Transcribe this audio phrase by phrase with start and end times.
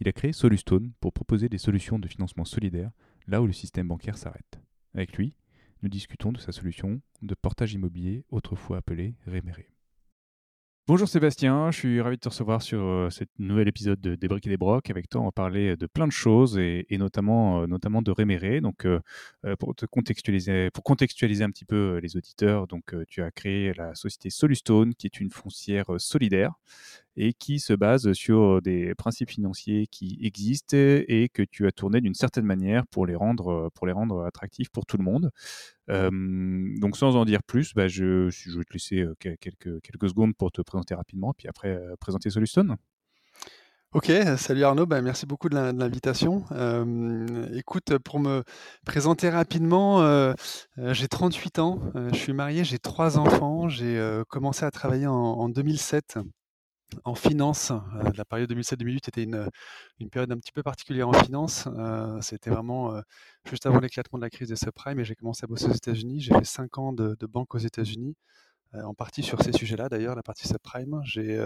[0.00, 2.90] Il a créé Solustone pour proposer des solutions de financement solidaire
[3.26, 4.60] là où le système bancaire s'arrête.
[4.94, 5.34] Avec lui,
[5.82, 9.72] nous discutons de sa solution de portage immobilier, autrefois appelée Réméré.
[10.88, 14.26] Bonjour Sébastien, je suis ravi de te recevoir sur euh, ce nouvel épisode de Des
[14.26, 14.90] briques et des brocs.
[14.90, 18.60] Avec toi, on va parler de plein de choses et, notamment, euh, notamment de Réméré.
[18.60, 18.98] Donc, euh,
[19.60, 23.94] pour te contextualiser, pour contextualiser un petit peu les auditeurs, donc tu as créé la
[23.94, 26.54] société Solustone, qui est une foncière solidaire
[27.16, 32.00] et qui se base sur des principes financiers qui existent et que tu as tourné
[32.00, 35.30] d'une certaine manière pour les rendre, pour les rendre attractifs pour tout le monde.
[35.88, 40.62] donc sans en dire plus, bah, je, vais te laisser quelques, quelques secondes pour te
[40.62, 42.76] présenter rapidement, puis après présenter Solustone.
[43.94, 46.46] Ok, salut Arnaud, bah, merci beaucoup de l'invitation.
[47.52, 48.42] écoute, pour me
[48.86, 50.34] présenter rapidement,
[50.78, 56.18] j'ai 38 ans, je suis marié, j'ai trois enfants, j'ai commencé à travailler en 2007
[57.04, 59.48] en finance, euh, la période 2007-2008 était une,
[60.10, 61.68] période un petit peu particulière en finance.
[61.76, 63.00] Euh, c'était vraiment euh,
[63.48, 66.20] juste avant l'éclatement de la crise des subprimes et j'ai commencé à bosser aux États-Unis.
[66.20, 68.16] J'ai fait cinq ans de, banque aux États-Unis,
[68.74, 71.00] en partie sur ces sujets-là d'ailleurs, la partie subprime.
[71.04, 71.38] J'ai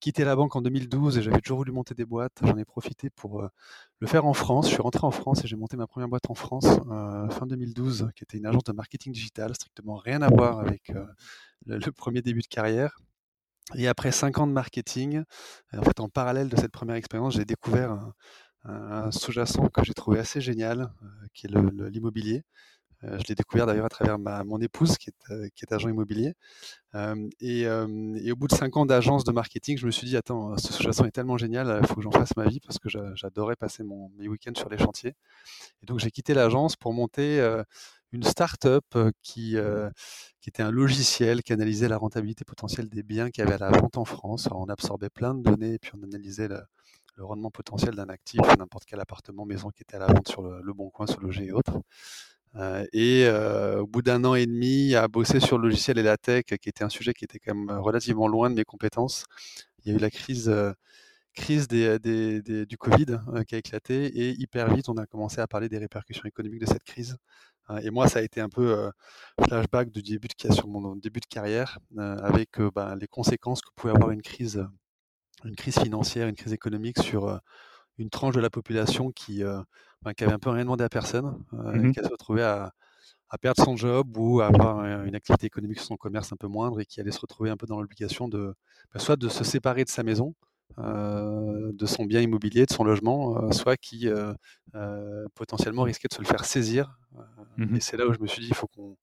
[0.00, 2.40] quitté la banque en 2012 et j'avais toujours voulu monter des boîtes.
[2.42, 3.48] J'en ai profité pour
[4.00, 4.68] le faire en France.
[4.68, 6.66] Je suis rentré en France et j'ai monté ma première boîte en France
[7.30, 10.92] fin 2012, qui était une agence de marketing digital, strictement rien à voir avec
[11.66, 12.98] le premier début de carrière.
[13.74, 15.22] Et après cinq ans de marketing,
[15.72, 17.98] en fait, en parallèle de cette première expérience, j'ai découvert
[18.64, 21.50] un, sous-jacent que j'ai trouvé assez génial, euh, qui est
[21.90, 22.44] l'immobilier.
[23.02, 26.34] Euh, je l'ai découvert d'ailleurs à travers mon épouse qui est, euh, agent immobilier.
[27.40, 30.72] Et, au bout de cinq ans d'agence de marketing, je me suis dit, attends, ce
[30.72, 33.82] sous-jacent est tellement génial, il faut que j'en fasse ma vie parce que j'adorais passer
[34.18, 35.14] mes week-ends sur les chantiers.
[35.82, 37.40] Et donc j'ai quitté l'agence pour monter
[38.14, 38.84] une start-up
[39.22, 39.56] qui,
[40.46, 43.70] était un logiciel qui analysait la rentabilité potentielle des biens qu'il y avait à la
[43.70, 44.48] vente en France.
[44.52, 46.60] on absorbait plein de données et puis on analysait le,
[47.18, 50.72] rendement potentiel d'un actif, n'importe quel appartement, maison qui était à la vente sur le,
[50.72, 51.80] Bon Coin, sur Loger et autres.
[52.92, 53.28] et
[53.78, 56.68] au bout d'un an et demi, à bosser sur le logiciel et la tech, qui
[56.68, 59.24] était un sujet qui était quand même relativement loin de mes compétences,
[59.84, 60.48] il y a eu la crise
[61.48, 66.24] du Covid qui a éclaté et hyper vite on a commencé à parler des répercussions
[66.24, 67.16] économiques de cette crise.
[67.68, 68.90] Hein, et moi, ça a été un peu
[69.42, 73.94] flashback du début de, sur mon début de carrière, avec bah, les conséquences que pouvait
[73.94, 74.66] avoir une crise,
[75.44, 77.40] une crise financière, une crise économique sur
[77.98, 79.42] une tranche de la population qui,
[80.02, 82.72] bah, avait un peu rien demandé à personne, mmh qui se retrouvée à,
[83.40, 86.80] perdre son job ou à avoir une activité économique sur son commerce un peu moindre
[86.80, 88.54] et qui allait se retrouver un peu dans l'obligation de
[88.92, 90.34] bah, soit de se séparer de sa maison,
[90.78, 94.34] de son bien immobilier, de son logement, euh, soit qui euh,
[95.34, 96.98] potentiellement risquait de se le faire saisir.
[97.56, 98.96] Mmh Et c'est là où je me suis dit, il faut qu'on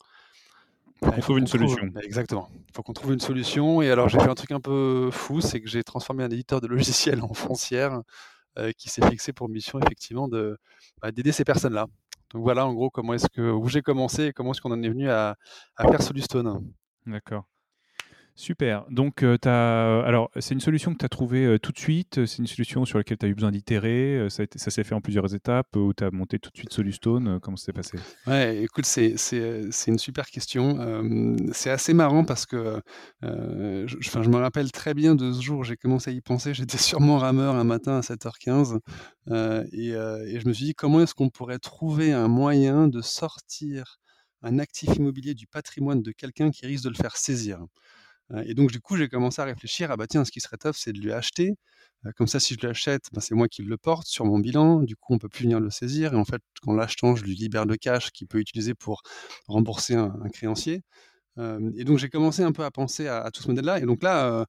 [1.21, 1.89] trouve une solution.
[2.03, 2.49] exactement.
[2.53, 3.81] Il faut qu'on trouve une solution.
[3.81, 6.61] Et alors, j'ai fait un truc un peu fou, c'est que j'ai transformé un éditeur
[6.61, 8.01] de logiciels en foncière
[8.77, 10.57] qui s'est fixé pour mission, effectivement, de,
[11.01, 11.87] bah, d'aider ces personnes-là.
[12.33, 14.81] Donc voilà, en gros, comment est-ce que, où j'ai commencé et comment est-ce qu'on en
[14.81, 15.35] est venu à,
[15.75, 16.61] à faire Solustone.
[17.05, 17.45] D'accord.
[18.41, 18.85] Super.
[18.89, 20.03] Donc, euh, as...
[20.03, 22.25] alors, c'est une solution que tu as trouvée euh, tout de suite.
[22.25, 24.17] C'est une solution sur laquelle tu as eu besoin d'itérer.
[24.17, 27.39] Euh, ça, s'est fait en plusieurs étapes ou tu as monté tout de suite Solustone.
[27.39, 27.99] comment ça s'est passé?
[28.25, 29.13] Ouais, écoute, c'est,
[29.85, 31.05] une super question.
[31.51, 32.81] c'est assez marrant parce que
[33.21, 35.63] je, me rappelle très bien de ce jour.
[35.63, 36.55] J'ai commencé à y penser.
[36.55, 38.79] J'étais sur mon rameur un matin à 7h15
[39.71, 43.99] et, et je me suis dit comment est-ce qu'on pourrait trouver un moyen de sortir
[44.41, 47.59] un actif immobilier du patrimoine de quelqu'un qui risque de le faire saisir?
[48.45, 50.75] Et donc, du coup, j'ai commencé à réfléchir, ah bah tiens, ce qui serait top,
[50.75, 51.55] c'est de lui acheter.
[52.17, 54.81] Comme ça, si je l'achète, bah, c'est moi qui le porte sur mon bilan.
[54.81, 56.13] Du coup, on peut plus venir le saisir.
[56.13, 59.03] Et en fait, quand l'achetant, je lui libère le cash qu'il peut utiliser pour
[59.47, 60.81] rembourser un créancier
[61.37, 63.79] et donc j'ai commencé un peu à penser à, tout ce modèle-là.
[63.79, 64.45] Et donc là,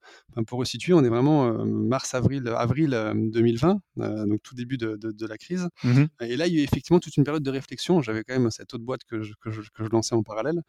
[0.46, 5.69] pour resituer, on est vraiment mars-avril avril, 2020, donc tout début de, la crise.
[5.84, 8.02] Mmh et là, il y a eu effectivement toute une période de réflexion.
[8.02, 10.62] J'avais quand même cette autre boîte que je, que je, lançais en parallèle.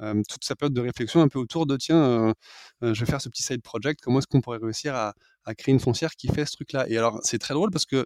[0.00, 2.34] toute sa période de réflexion un peu autour de, tiens,
[2.82, 5.14] je vais faire ce petit side project, comment est-ce qu'on pourrait réussir à,
[5.56, 6.88] créer une foncière qui fait ce truc-là?
[6.88, 8.04] Et alors, c'est très drôle parce que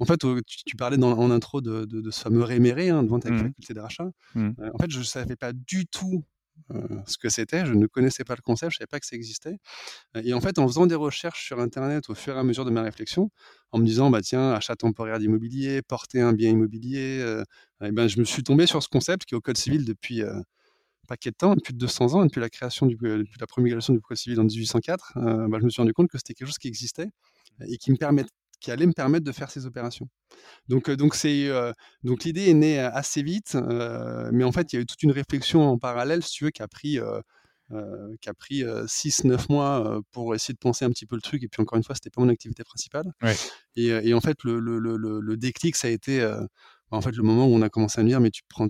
[0.00, 3.38] en fait, tu, parlais dans, en intro de, ce fameux réméré hein, devant ta mmh
[3.38, 4.10] faculté d'achat.
[4.34, 4.50] Mmh.
[4.74, 6.24] en fait, je ne savais pas du tout
[7.06, 7.66] ce que c'était.
[7.66, 9.56] Je ne connaissais pas le concept, je ne savais pas que ça existait.
[10.22, 12.70] Et en fait, en faisant des recherches sur Internet au fur et à mesure de
[12.70, 13.30] ma réflexion,
[13.72, 17.42] en me disant, bah, tiens, achat temporaire d'immobilier, porter un bien immobilier,
[17.82, 20.22] et ben, je me suis tombé sur ce concept qui est au Code civil depuis
[20.22, 20.42] un
[21.08, 24.40] paquet de temps, depuis 200 ans, depuis la création, du, la promulgation du Code civil
[24.40, 25.12] en 1804.
[25.16, 27.08] Bah, je me suis rendu compte que c'était quelque chose qui existait
[27.68, 28.24] et qui me permet,
[28.64, 30.08] qui allait me permettre de faire ces opérations.
[30.68, 31.50] Donc, donc, c'est,
[32.02, 33.58] donc l'idée est née assez vite,
[34.32, 36.50] mais en fait, il y a eu toute une réflexion en parallèle, si tu veux,
[36.50, 36.98] qui a pris,
[38.20, 41.42] qui a pris 6-9 mois pour essayer de penser un petit peu le truc.
[41.42, 43.12] Et puis, encore une fois, c'était pas mon activité principale.
[43.76, 46.26] Et, et, en fait, le, le, le, le, déclic, ça a été
[46.90, 48.68] en fait, le moment où on a commencé à me dire, mais tu prends,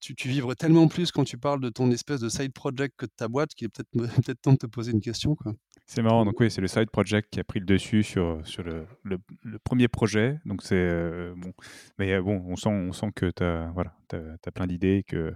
[0.00, 3.06] tu, tu vivres tellement plus quand tu parles de ton espèce de side project que
[3.06, 3.90] de ta boîte qu'il est peut-être
[4.24, 5.34] peut temps de te poser une question.
[5.34, 5.54] Quoi.
[5.92, 8.62] C'est marrant, donc oui, c'est le side project qui a pris le dessus sur, sur
[8.62, 9.18] le, le,
[9.58, 10.38] premier projet.
[10.44, 11.52] Donc c'est euh, bon,
[11.98, 15.32] mais euh, bon, on sent, on sent que tu as, voilà, as, plein d'idées, que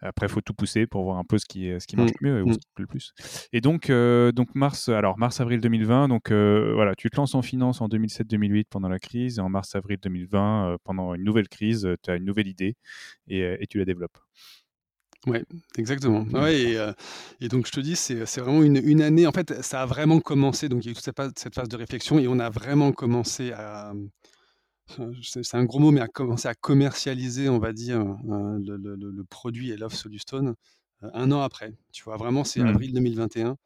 [0.00, 2.26] après il faut tout pousser pour voir un peu ce qui, ce qui marche mmh.
[2.26, 2.52] mieux et mmh.
[2.54, 3.12] ce qui plaît le plus.
[3.52, 7.82] Et donc, euh, donc mars, alors mars-avril 2020, donc voilà, tu te lances en finance
[7.82, 12.16] en 2007-2008 pendant la crise, et en mars-avril 2020, pendant une nouvelle crise, tu as
[12.16, 12.74] une nouvelle idée
[13.28, 14.16] et, et tu la développes.
[15.26, 15.44] Ouais,
[15.76, 16.24] exactement.
[16.24, 16.34] Mmh.
[16.34, 16.90] Ouais, et,
[17.40, 19.26] et donc je te dis, c'est c'est vraiment une, une année.
[19.26, 20.68] En fait, ça a vraiment commencé.
[20.68, 22.48] Donc il y a eu toute cette phase, cette phase de réflexion et on a
[22.50, 23.92] vraiment commencé à.
[25.22, 29.24] C'est un gros mot, mais à commencer à commercialiser, on va dire, le, le- le-
[29.24, 30.54] produit et l'offre Solustone
[31.02, 31.72] un an après.
[31.92, 32.66] Tu vois, vraiment, c'est mmh.
[32.66, 33.56] avril 2021.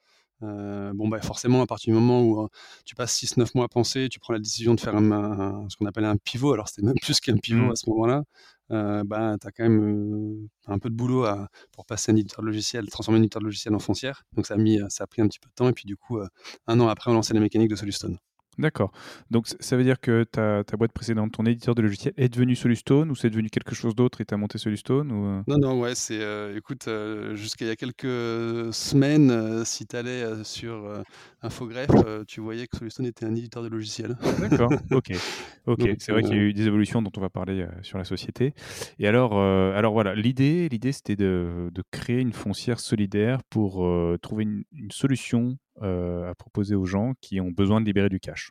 [0.41, 2.49] bon, bah, forcément, à partir du moment où
[2.85, 5.87] tu passes 6-9 mois à penser, tu prends la décision de faire un, ce qu'on
[5.87, 6.53] appelle un pivot.
[6.53, 7.71] Alors, c'était même plus qu'un pivot mmh.
[7.71, 8.23] à ce moment-là.
[8.71, 12.47] Bah, tu as quand même un peu de boulot à, pour passer un éditeur de
[12.47, 14.23] logiciel, transformer un éditeur de logiciel en foncière.
[14.33, 15.69] Donc, ça a, mis, ça a pris un petit peu de temps.
[15.69, 16.19] Et puis, du coup,
[16.67, 18.19] un an après, on lançait la mécanique de Solustone.
[18.59, 18.93] D'accord.
[19.31, 22.55] Donc ça veut dire que ta, ta, boîte précédente, ton éditeur de logiciel, est devenu
[22.55, 25.27] Solustone ou c'est devenu quelque chose d'autre et tu as monté Solustone ou...
[25.27, 25.43] Euh?
[25.47, 26.21] Non, non, ouais, c'est.
[26.21, 31.03] Euh, écoute, euh, jusqu'à il y a quelques semaines, si tu allais sur
[31.43, 31.91] Infogreffe,
[32.27, 34.17] tu voyais que Solustone était un éditeur de logiciel.
[34.41, 35.13] D'accord, ok.
[35.67, 35.91] ok.
[35.99, 38.55] C'est vrai qu'il y a eu des évolutions dont on va parler sur la société.
[38.99, 43.87] Et alors, alors voilà, l'idée, l'idée c'était de, de, créer une foncière solidaire pour
[44.21, 48.51] trouver une, une solution à proposer aux gens qui ont besoin de libérer du cash.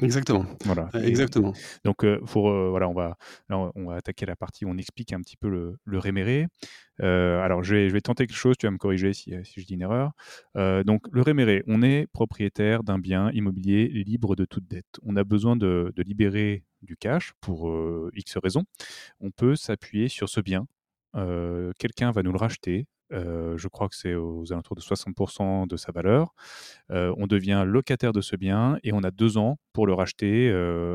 [0.00, 0.44] Exactement.
[0.64, 0.88] Voilà.
[1.04, 1.52] Exactement.
[1.84, 3.16] Donc, pour, voilà, on va,
[3.50, 6.48] on va attaquer la partie où on explique un petit peu le, le réméré.
[6.98, 9.66] alors, je vais, je vais tenter quelque chose, tu vas me corriger si, si je
[9.66, 10.12] dis une erreur.
[10.84, 14.98] donc, le réméré, on est propriétaire d'un bien immobilier libre de toute dette.
[15.02, 17.72] On a besoin de, de libérer du cash pour
[18.14, 18.64] X raisons.
[19.20, 20.66] On peut s'appuyer sur ce bien.
[21.78, 25.92] Quelqu'un va nous le racheter je crois que c'est aux alentours de 60% de sa
[25.92, 26.34] valeur.
[26.90, 30.50] on devient locataire de ce bien et on a deux ans pour le racheter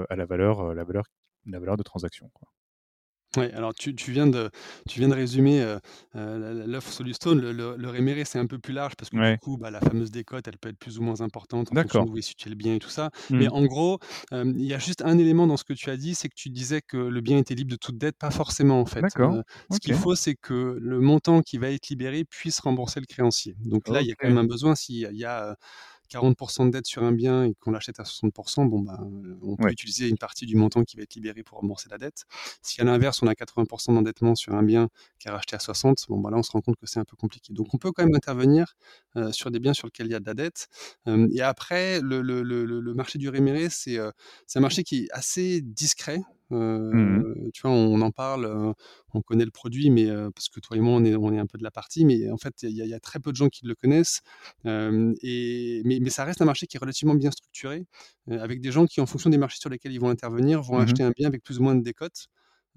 [0.09, 1.05] à la valeur, la valeur,
[1.45, 2.29] la valeur de transaction.
[3.37, 4.49] Oui, alors tu, tu viens de,
[4.89, 5.77] tu viens de résumer
[6.13, 7.39] l'offre Solustone.
[7.39, 9.79] Le, le, le réméré, c'est un peu plus large parce que du coup, bah, la
[9.79, 12.49] fameuse décote, elle peut être plus ou moins importante en fonction de où est situé
[12.49, 13.11] le bien et tout ça.
[13.29, 13.53] Mais mmh.
[13.53, 13.99] en gros,
[14.31, 16.49] il y a juste un élément dans ce que tu as dit, c'est que tu
[16.49, 18.17] disais que le bien était libre de toute dette.
[18.17, 19.05] Pas forcément, en fait.
[19.09, 23.55] ce qu'il faut, c'est que le montant qui va être libéré puisse rembourser le créancier.
[23.59, 24.75] Donc là, il y a quand même un besoin.
[24.75, 25.57] S'il y a
[26.09, 28.97] 40% de dette sur un bien et qu'on l'achète à 60%, bon, ben,
[29.41, 32.23] on peut utiliser une partie du montant qui va être libéré pour rembourser la dette.
[32.61, 34.89] Si à l'inverse, on a 80% d'endettement sur un bien
[35.19, 37.05] qui est racheté à 60, bon, ben là, on se rend compte que c'est un
[37.05, 37.53] peu compliqué.
[37.53, 38.75] Donc, on peut quand même intervenir
[39.15, 40.67] euh, sur des biens sur lesquels il y a de la dette.
[41.07, 44.11] Euh, et après, le, le, le, le, marché du réméré, c'est euh,
[44.55, 46.21] un marché qui est assez discret.
[46.49, 48.73] Mmh tu vois, on en parle,
[49.13, 51.45] on connaît le produit, mais parce que toi et moi, on est, on est un
[51.45, 53.65] peu de la partie, mais en fait, il y, a très peu de gens qui
[53.65, 54.21] le connaissent.
[54.65, 57.85] et, mais, mais, ça reste un marché qui est relativement bien structuré,
[58.29, 60.81] avec des gens qui, en fonction des marchés sur lesquels ils vont intervenir, vont mmh
[60.81, 62.27] acheter un bien avec plus ou moins de décote.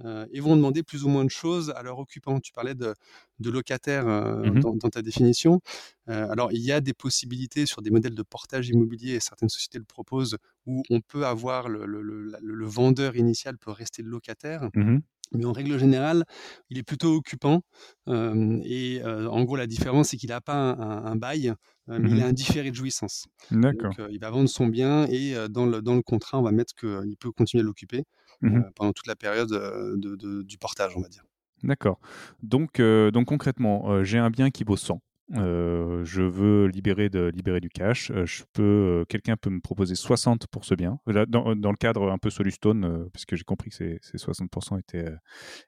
[0.05, 2.41] Euh, et vont demander plus ou moins de choses à leurs occupants.
[2.41, 2.95] Tu parlais de,
[3.39, 5.61] de locataires euh, mmh dans, ta définition.
[6.09, 9.49] Euh, alors, il y a des possibilités sur des modèles de portage immobilier, et certaines
[9.49, 14.11] sociétés le proposent, où on peut avoir le, le, le, vendeur initial peut rester le
[14.11, 14.71] locataire.
[14.75, 14.99] Mmh
[15.33, 16.25] mais en règle générale,
[16.71, 17.63] il est plutôt occupant.
[18.09, 21.55] et en gros, la différence, c'est qu'il n'a pas un, bail,
[21.87, 23.27] mais il mmh a un différé de jouissance.
[23.51, 23.93] D'accord.
[24.11, 27.17] Il va vendre son bien et dans, le, dans le contrat, on va mettre qu'il
[27.19, 28.05] peut continuer à l'occuper.
[28.43, 31.25] Mmh pendant toute la période de, du portage, on va dire.
[31.63, 32.01] D'accord.
[32.43, 35.01] Donc, donc concrètement, j'ai un bien qui vaut 100.
[35.33, 38.13] Je veux libérer, de, libérer du cash.
[38.25, 40.99] je peux, quelqu'un peut me proposer 60 pour ce bien.
[41.07, 45.13] Dans, dans le cadre un peu Solustone, puisque j'ai compris que ces, 60% étaient,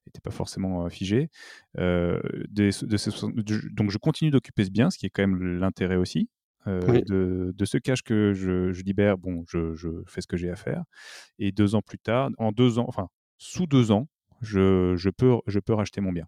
[0.06, 1.30] étaient pas forcément figés.
[1.76, 3.10] de ces
[3.70, 6.28] donc je continue d'occuper ce bien, ce qui est quand même l'intérêt aussi.
[6.68, 10.84] Euh, de, ce cash que je, libère, bon, je, fais ce que j'ai à faire.
[11.38, 14.08] Et deux ans plus tard, en deux ans, enfin, sous deux ans,
[14.40, 16.26] je, peux, je peux racheter mon bien.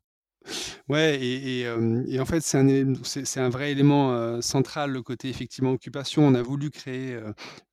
[0.88, 4.40] Ouais et et hem et en fait, c'est un élém c'est c'est un vrai élément,
[4.42, 6.26] central, le côté effectivement occupation.
[6.26, 7.18] On a voulu créer,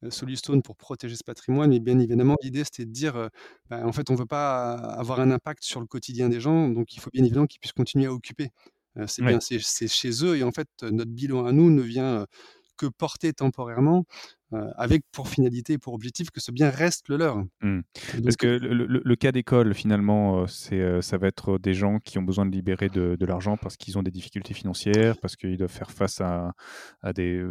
[0.10, 3.30] Solustone pour protéger ce patrimoine, mais bien évidemment, l'idée, c'était de dire,
[3.70, 6.94] bah, en fait, on veut pas avoir un impact sur le quotidien des gens, donc
[6.96, 8.48] il faut bien évidemment qu'ils puissent continuer à occuper.
[9.08, 9.42] C'est bien, Oui.
[9.42, 12.26] c'est c'est chez eux et en fait, notre bilan à nous ne vient,
[12.78, 14.06] que porter temporairement,
[14.78, 17.82] avec pour finalité et pour objectif que ce bien reste le leur Mmh.
[18.24, 21.74] Parce que le le le cas d'école finalement, heu, c'est, heu, ça va être des
[21.74, 25.16] gens qui ont besoin de libérer de de l'argent parce qu'ils ont des difficultés financières,
[25.22, 26.54] parce qu'ils doivent faire face à
[27.02, 27.44] à des,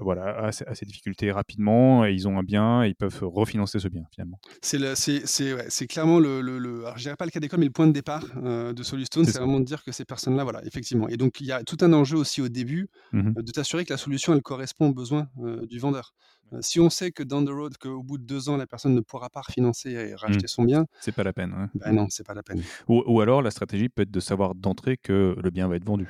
[0.00, 3.20] voilà, à ces à ces difficultés rapidement et ils ont un bien et ils peuvent
[3.22, 4.40] refinancer ce bien, finalement.
[4.62, 6.38] C'est le c'est c'est ouais, c'est clairement le
[6.84, 9.38] alors je dirais pas le cas d'école, mais le point de départ, de Solustone, C'est
[9.38, 11.92] vraiment de dire que ces personnes-là, voilà, effectivement et donc il y a tout un
[11.92, 15.28] enjeu aussi au début, Mmh de t'assurer que la solution, elle correspond aux besoins,
[15.68, 16.14] du vendeur.
[16.52, 18.94] Heu, si on sait que down the road, qu'au bout de 2 ans, la personne
[18.94, 20.40] ne pourra pas refinancer et Mmh.
[20.40, 21.66] racheter son bien, C'est pas la peine, ouais.
[21.74, 22.68] bah, non, c'est pas la peine.
[22.88, 25.84] Ou ou alors la stratégie peut être de savoir d'entrée que le bien va être
[25.84, 26.08] vendu.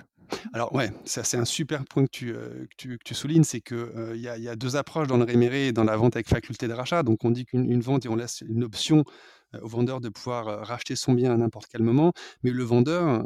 [0.52, 3.44] Alors ouais, ça c'est un super point que tu, heu, que tu que tu soulignes,
[3.44, 5.72] c'est que, heu, il y a il y a 2 approches dans le réméré et
[5.72, 7.02] dans la vente avec faculté de rachat.
[7.02, 9.04] Donc on dit qu'une une vente et on laisse une option,
[9.60, 12.12] au vendeur de pouvoir, racheter son bien à n'importe quel moment.
[12.42, 13.24] Mais le vendeur,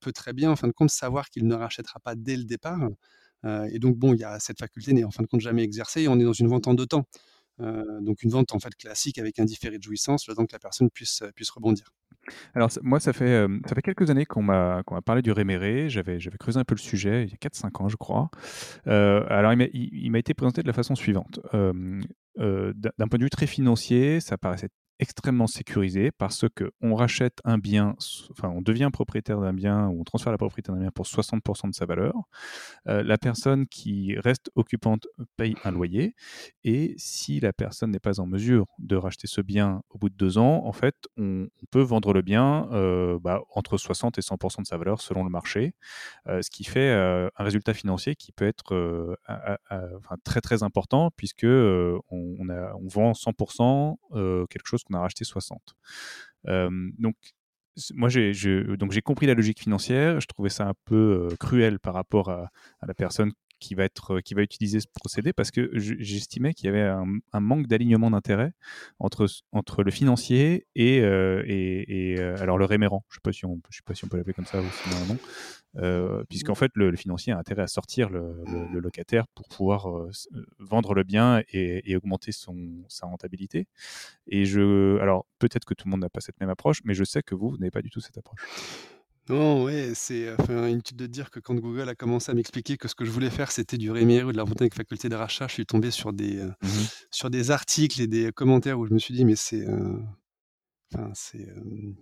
[0.00, 2.88] peut très bien, en fin de compte, savoir qu'il ne rachètera pas dès le départ,
[3.70, 6.02] et donc bon, il y a cette faculté n'est en fin de compte jamais exercée
[6.02, 7.04] et on est dans une vente en 2 temps.
[7.58, 10.58] Donc une vente en fait classique avec un différé de jouissance, le temps que la
[10.58, 11.92] personne puisse, puisse rebondir.
[12.54, 15.90] Alors moi, ça fait, ça fait quelques années qu'on m'a qu'on parlé du réméré.
[15.90, 18.30] J'avais creusé un peu le sujet il y a 4-5 ans, je crois.
[18.86, 21.38] Alors il m'a été présenté de la façon suivante.
[21.52, 24.70] D'un point de vue très financier, ça paraissait
[25.00, 27.96] extrêmement sécurisé parce qu'on rachète un bien,
[28.30, 31.42] enfin, on devient propriétaire d'un bien ou on transfère la propriété d'un bien pour 60
[31.68, 32.14] de sa valeur.
[32.88, 36.14] Heu, la personne qui reste occupante paye un loyer
[36.64, 40.16] et si la personne n'est pas en mesure de racheter ce bien au bout de
[40.16, 44.22] 2 ans, en fait, on on peut vendre le bien, heu, bah, entre 60 et
[44.22, 45.74] 100 de sa valeur selon le marché.
[46.28, 49.16] Heu, ce qui fait, un résultat financier qui peut être,
[50.24, 52.00] très, très important puisque, on
[52.40, 53.32] on a on vend 100
[54.14, 55.76] heu, quelque chose qu'on a racheté 60.
[56.46, 57.16] Hem, donc
[57.92, 58.32] moi j'ai
[58.76, 60.20] donc j'ai compris la logique financière.
[60.20, 62.50] Je trouvais ça un peu, cruel par rapport à
[62.86, 63.32] la personne
[63.64, 66.82] qui va être, qui va utiliser ce procédé parce que je j'estimais qu'il y avait
[67.32, 68.52] un manque d'alignement d'intérêts
[68.98, 73.04] entre entre le financier et heu et heu, alors le rémérend.
[73.08, 74.70] Je sais pas si on je sais pas si on peut l'appeler comme ça ou
[74.72, 75.18] sinon un nom.
[75.78, 79.88] Heu, puisqu'en fait le financier a intérêt à sortir le locataire pour pouvoir,
[80.58, 83.66] vendre le bien et et augmenter son sa rentabilité
[84.28, 87.04] et je alors peut-être que tout le monde n'a pas cette même approche, mais je
[87.04, 88.48] sais que vous, vous n'avez pas du tout cette approche.
[89.30, 92.88] Non, ouais, c'est, enfin, inutile de dire que quand Google a commencé à m'expliquer que
[92.88, 95.14] ce que je voulais faire, c'était du réméré ou de la vente avec faculté de
[95.14, 96.88] rachat, je suis tombé sur des, heu, Mmh mh.
[97.10, 100.00] sur des articles et des commentaires où je me suis dit: «Mais c'est, heu,
[100.94, 101.96] enfin, c'est, hem,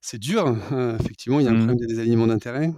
[0.00, 0.56] c'est dur».
[0.72, 1.56] Heu, effectivement, il y a un Mmh.
[1.56, 2.72] problème de désalignement d'intérêts,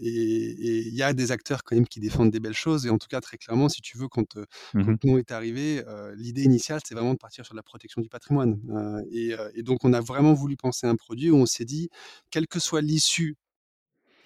[0.00, 2.98] et il y a des acteurs quand même qui défendent des belles choses et en
[2.98, 4.44] tout cas, très clairement, si tu veux, quand, quand
[4.74, 4.98] mh.
[5.04, 5.82] nous est arrivé,
[6.16, 9.84] l'idée initiale, c'est vraiment de partir sur la protection du patrimoine, heu et et donc
[9.84, 11.88] on a vraiment voulu penser à un produit où on s'est dit:
[12.30, 13.36] «Quelle que soit l'issue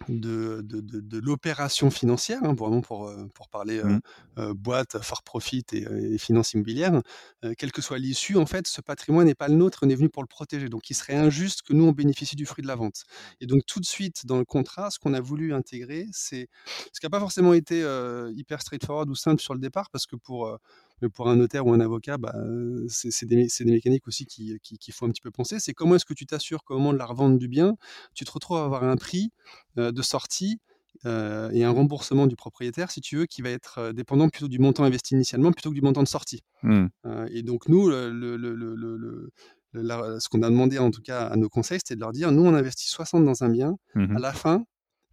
[0.09, 4.01] de de de de l'opération financière, hein, vraiment pour, heu, pour parler, heu Mmh.
[4.39, 5.83] heu, boîte, for profit et
[6.15, 7.03] et finances immobilières.
[7.45, 9.95] Heu, quelle que soit l'issue, en fait, ce patrimoine n'est pas le nôtre, on est
[9.95, 10.69] venu pour le protéger.
[10.69, 13.05] Donc il serait injuste que nous, on bénéficie du fruit de la vente
[13.41, 16.49] et donc tout de suite, dans le contrat, ce qu'on a voulu intégrer, c'est
[16.93, 17.81] ce qui a pas forcément été,
[18.35, 20.59] hyper straightforward ou simple sur le départ parce que pour,
[21.03, 22.35] heu, pour un notaire ou un avocat, bah,
[22.89, 25.61] c'est des mécaniques aussi qui qui faut un petit peu penser.
[25.61, 27.77] C'est comment est-ce que tu t'assures qu'au moment de la revente du bien,
[28.15, 29.31] tu te retrouves à avoir un prix,
[29.77, 30.59] de sortie,
[31.05, 34.85] et un remboursement du propriétaire, si tu veux, qui va être, dépendant plutôt du montant
[34.85, 36.41] investi initialement plutôt que du montant de sortie.
[36.63, 36.87] Mmh.
[37.31, 39.31] Et donc nous, le le le
[39.75, 42.31] la ce qu'on a demandé en tout cas à nos conseils, c'était de leur dire:
[42.33, 43.77] «Nous, on investit 60 dans un bien.
[43.95, 44.65] Mmh À la fin,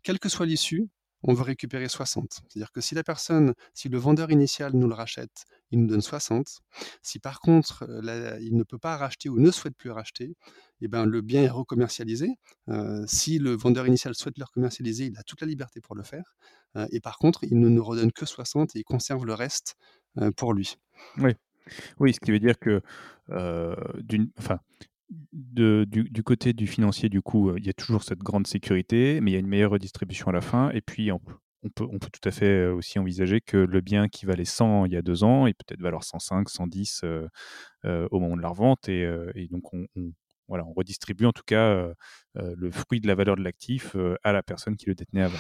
[0.04, 0.90] quelle que soit l'issue,
[1.24, 2.42] on veut récupérer 60».
[2.50, 6.02] C'est-à-dire que si la personne si le vendeur initial nous le rachète, il nous donne
[6.02, 6.60] 60.
[7.02, 10.36] Si par contre, la il ne peut pas racheter ou ne souhaite plus racheter
[10.82, 12.30] et ben, le bien est recommercialisé.
[12.70, 16.04] Heu, si le vendeur initial souhaite le recommercialiser, il a toute la liberté pour le
[16.04, 16.36] faire,
[16.78, 19.76] heu et par contre, il ne nous redonne que 60 et il conserve le reste,
[20.38, 20.76] pour lui.
[21.18, 21.34] Oui.
[22.00, 22.82] Oui, ce qui veut dire que,
[24.02, 24.60] d'une enfin,
[25.34, 29.32] du côté du financier, du coup, heu, il y a toujours cette grande sécurité, mais
[29.32, 32.32] il y a une meilleure redistribution à la fin et puis on peut tout à
[32.32, 35.48] fait, heu, aussi envisager que le bien qui valait 100 il y a 2 ans,
[35.48, 37.28] il peut être valoir 105-110, heu
[37.86, 39.08] heu, au moment de la revente et
[39.52, 39.88] donc on
[40.76, 41.88] redistribue en tout cas,
[42.36, 45.38] le fruit de la valeur de l'actif, à la personne qui le détenait avant.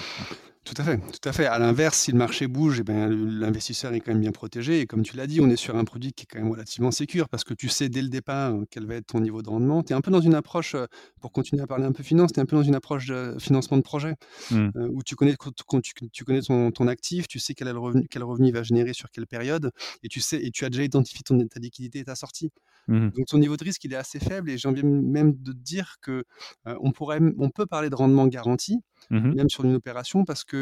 [0.65, 1.45] Tout à fait, tout à fait.
[1.45, 4.81] À l'inverse, si le marché bouge, eh ben, l'investisseur est quand même bien protégé.
[4.81, 6.91] Et comme tu l'as dit, on est sur un produit qui est quand même relativement
[6.91, 9.49] sécure parce que tu sais dès le départ euh, quel va être ton niveau de
[9.49, 9.81] rendement.
[9.83, 10.85] Tu es un peu dans une approche, euh,
[11.21, 13.35] pour continuer à parler un peu finance, tu es un peu dans une approche de
[13.39, 14.15] financement de projet
[14.51, 14.69] Mmh.
[14.75, 15.35] euh, où tu connais,
[15.83, 18.53] tu, tu connais ton, ton, actif, tu sais quel, est le revenu, quel revenu il
[18.53, 19.71] va générer sur quelle période
[20.03, 22.51] et tu sais et tu as déjà identifié ton, ta liquidité et ta sortie.
[22.87, 23.09] Mmh.
[23.09, 25.97] Donc ton niveau de risque il est assez faible et j'ai envie même de dire
[26.01, 26.23] que
[26.67, 30.43] euh, on pourrait, on peut parler de rendement garanti, Mmh même sur une opération, parce
[30.43, 30.58] que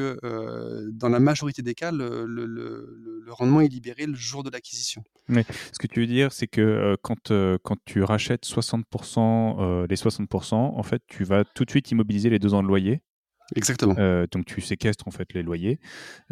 [0.91, 5.03] dans la majorité des cas, le, rendement est libéré le jour de l'acquisition.
[5.27, 7.31] Mais ce que tu veux dire, c'est que quand,
[7.63, 12.39] quand tu rachètes 60%, les 60%, en fait, tu vas tout de suite immobiliser les
[12.39, 13.01] deux ans de loyer.
[13.55, 13.95] Exactement.
[13.97, 15.79] Euh, donc tu séquestres en fait les loyers,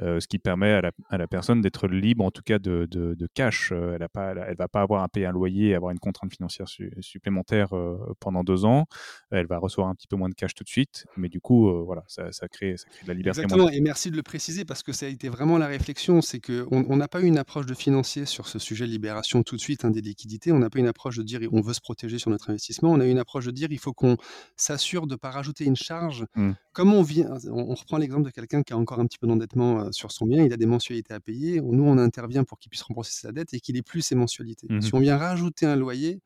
[0.02, 2.88] euh, ce qui permet à la, à la personne d'être libre en tout cas de,
[2.92, 3.72] de, de cash.
[3.72, 5.92] Euh, elle ne pas, elle, elle va pas avoir à payer un loyer et avoir
[5.92, 8.86] une contrainte financière su supplémentaire euh, pendant deux ans.
[9.32, 11.70] Elle va recevoir un petit peu moins de cash tout de suite, mais du coup
[11.70, 13.42] euh, voilà, ça, ça, crée, ça crée de la liberté.
[13.42, 13.70] Exactement.
[13.70, 16.68] Et merci de le préciser parce que ça a été vraiment la réflexion, c'est que
[16.72, 19.62] on n'a pas eu une approche de financier sur ce sujet de libération tout de
[19.62, 20.52] suite hein, des liquidités.
[20.52, 22.92] On n'a pas une approche de dire on veut se protéger sur notre investissement.
[22.92, 24.18] On a eu une approche de dire il faut qu'on
[24.58, 26.26] s'assure de ne pas rajouter une charge.
[26.36, 26.52] Mmh.
[26.74, 29.28] Comme on vient, on, on reprend l'exemple de quelqu'un qui a encore un petit peu
[29.28, 31.62] d'endettement euh, sur son bien, il a des mensualités à payer.
[31.62, 34.68] Nous, on intervient pour qu'il puisse rembourser sa dette et qu'il ait plus ses mensualités.
[34.70, 34.82] Mmh.
[34.82, 36.20] Si on vient rajouter un loyer,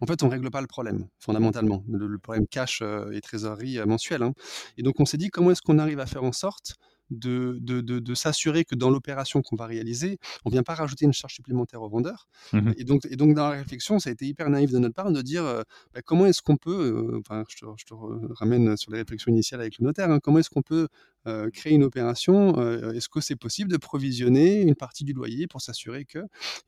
[0.00, 3.20] en fait, on ne règle pas le problème, fondamentalement, le, le problème cash euh, et
[3.20, 4.22] trésorerie euh, mensuelle.
[4.22, 4.32] Hein.
[4.78, 6.76] Et donc, on s'est dit comment est-ce qu'on arrive à faire en sorte
[7.10, 10.74] de, de, de, de s'assurer que dans l'opération qu'on va réaliser, on ne vient pas
[10.74, 12.28] rajouter une charge supplémentaire au vendeur.
[12.52, 12.72] Mmh.
[12.76, 15.10] Et, donc, et donc, dans la réflexion, ça a été hyper naïf de notre part
[15.10, 15.62] de dire euh,
[15.94, 17.94] bah, comment est-ce qu'on peut, euh, enfin, je te, je te,
[18.34, 20.88] ramène sur les réflexions initiales avec le notaire, hein, comment est-ce qu'on peut
[21.26, 25.46] euh, créer une opération euh, Est-ce que c'est possible de provisionner une partie du loyer
[25.46, 26.18] pour s'assurer que.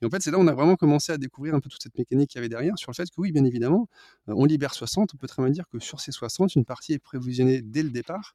[0.02, 1.82] Et en fait, c'est là où on a vraiment commencé à découvrir un peu toute
[1.82, 3.88] cette mécanique qu'il y avait derrière sur le fait que, oui, bien évidemment,
[4.28, 6.92] euh, on libère 60, on peut très bien dire que sur ces 60, une partie
[6.92, 8.34] est provisionnée dès le départ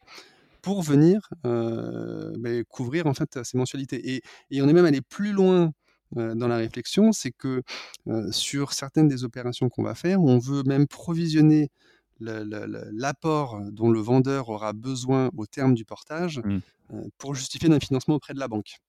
[0.68, 4.16] pour venir euh, bah, couvrir en fait ces mensualités.
[4.16, 4.22] Et,
[4.52, 5.72] et, on est même allé plus loin
[6.18, 7.62] euh, dans la réflexion, c'est que
[8.08, 11.70] euh, sur certaines des opérations qu'on va faire, on veut même provisionner
[12.20, 16.60] l'apport dont le vendeur aura besoin au terme du portage mmh.
[17.18, 18.80] pour justifier d'un financement auprès de la banque.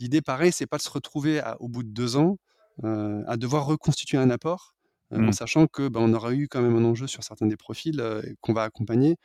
[0.00, 2.38] L'idée, pareil, c'est pas de se retrouver à, au bout de deux ans
[2.82, 4.73] à devoir reconstituer un apport
[5.18, 5.28] Mmh.
[5.28, 8.00] en sachant que bah, on aura eu quand même un enjeu sur certains des profils
[8.00, 9.16] euh, qu'on va accompagner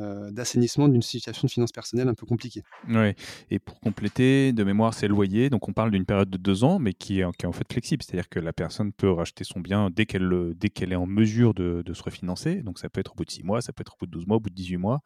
[0.00, 2.62] euh, d'assainissement d'une situation de finances personnelles un peu compliquée.
[2.88, 3.12] Oui,
[3.50, 6.78] et pour compléter, de mémoire, c'est loyer, donc on parle d'une période de deux ans,
[6.78, 9.60] mais qui est, qui est en fait flexible, c'est-à-dire que la personne peut racheter son
[9.60, 13.16] bien dès qu'elle est en mesure de, de, se refinancer, donc ça peut être au
[13.16, 14.54] bout de six mois, ça peut être au bout de 12 mois, au bout de
[14.54, 15.00] 18 mois,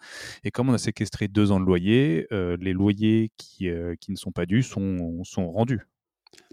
[0.45, 3.69] et comme on a séquestré deux ans de loyer, les loyers qui,
[4.01, 5.87] qui ne sont pas dus sont, sont rendus.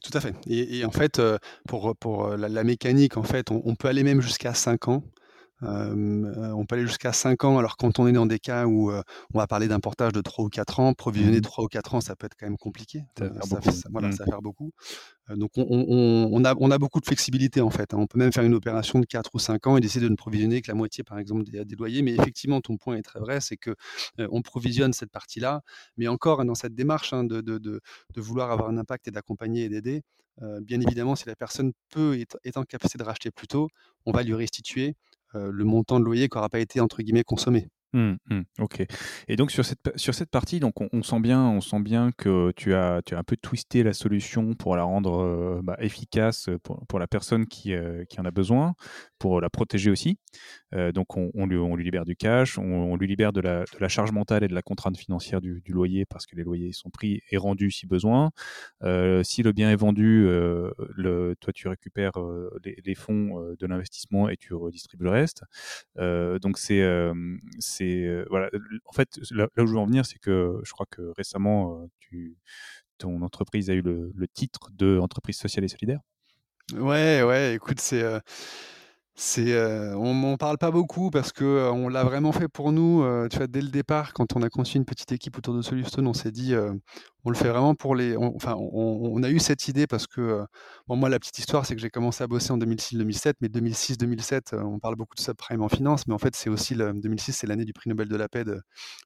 [0.04, 0.36] Tout à fait.
[0.48, 4.22] Et, en fait, euh, pour, la, la, mécanique, en fait, on, on peut aller même
[4.22, 5.04] jusqu'à 5 ans.
[5.64, 8.92] Euh, on peut aller jusqu'à 5 ans, alors quand on est dans des cas où
[8.92, 9.02] euh,
[9.34, 11.42] on va parler d'un portage de 3 ou 4 ans, provisionner Mmh.
[11.42, 13.04] 3 ou 4 ans, ça peut être quand même compliqué.
[13.18, 14.12] Ça va faire ça, voilà, Mmh.
[14.12, 14.72] ça va faire beaucoup.
[15.30, 17.94] Euh, donc on, on- on a, on a beaucoup de flexibilité en fait.
[17.94, 17.98] hein.
[18.00, 20.16] On peut même faire une opération de 4 ou 5 ans et décider de ne
[20.16, 22.02] provisionner que la moitié par exemple des, des loyers.
[22.02, 23.76] Mais effectivement, ton point est très vrai, c'est que
[24.20, 25.62] on provisionne cette partie-là,
[25.98, 27.82] mais encore dans cette démarche hein, de, de- de-
[28.14, 30.02] de vouloir avoir un impact et d'accompagner et d'aider,
[30.42, 33.70] euh, bien évidemment, si la personne peut est, est en capacité de racheter plus tôt,
[34.06, 34.96] on va lui restituer
[35.36, 37.68] le montant de loyer qui n'aura pas été entre guillemets consommé.
[37.96, 38.86] Mmh, mmh, ok.
[39.30, 42.52] Et donc sur cette, sur cette partie, donc on, sent bien, on sent bien que
[42.58, 46.50] tu as, tu as un peu twisté la solution pour la rendre euh, bah, efficace
[46.64, 48.76] pour, pour, la personne qui, euh, qui en a besoin,
[49.18, 50.18] pour la protéger aussi.
[50.74, 53.80] Euh, donc on, lui, on, lui, libère du cash, on, lui libère de la, de
[53.80, 56.74] la, charge mentale et de la contrainte financière du, du, loyer parce que les loyers
[56.74, 58.32] sont pris et rendus si besoin.
[59.24, 60.28] Si le bien est vendu,
[61.40, 62.20] toi tu récupères
[62.66, 65.44] les, les, fonds de l'investissement et tu redistribues le reste.
[66.42, 66.82] donc c'est
[67.86, 68.50] c'est voilà.
[68.86, 72.38] En fait, là, où je veux en venir, c'est que je crois que récemment, tu,
[72.98, 76.00] ton entreprise a eu le, le titre de entreprise sociale et solidaire.
[76.74, 77.56] Ouais, ouais.
[77.56, 78.20] Écoute, c'est euh,
[79.18, 82.72] c'est euh, on m'en parle pas beaucoup parce que euh, on l'a vraiment fait pour
[82.74, 83.02] nous.
[83.04, 85.62] euh, tu vois, dès le départ, quand on a conçu une petite équipe autour de
[85.62, 86.54] Solustone, on s'est dit,
[87.24, 88.18] on le fait vraiment pour les.
[88.18, 90.44] on- Enfin, on, on a eu cette idée parce que
[90.88, 94.54] bon, moi, la petite histoire, c'est que j'ai commencé à bosser en 2006-2007, mais 2006-2007,
[94.54, 97.34] euh, on parle beaucoup de subprime en finance, mais en fait, c'est aussi le 2006,
[97.34, 98.62] c'est l'année du prix Nobel de la paix de,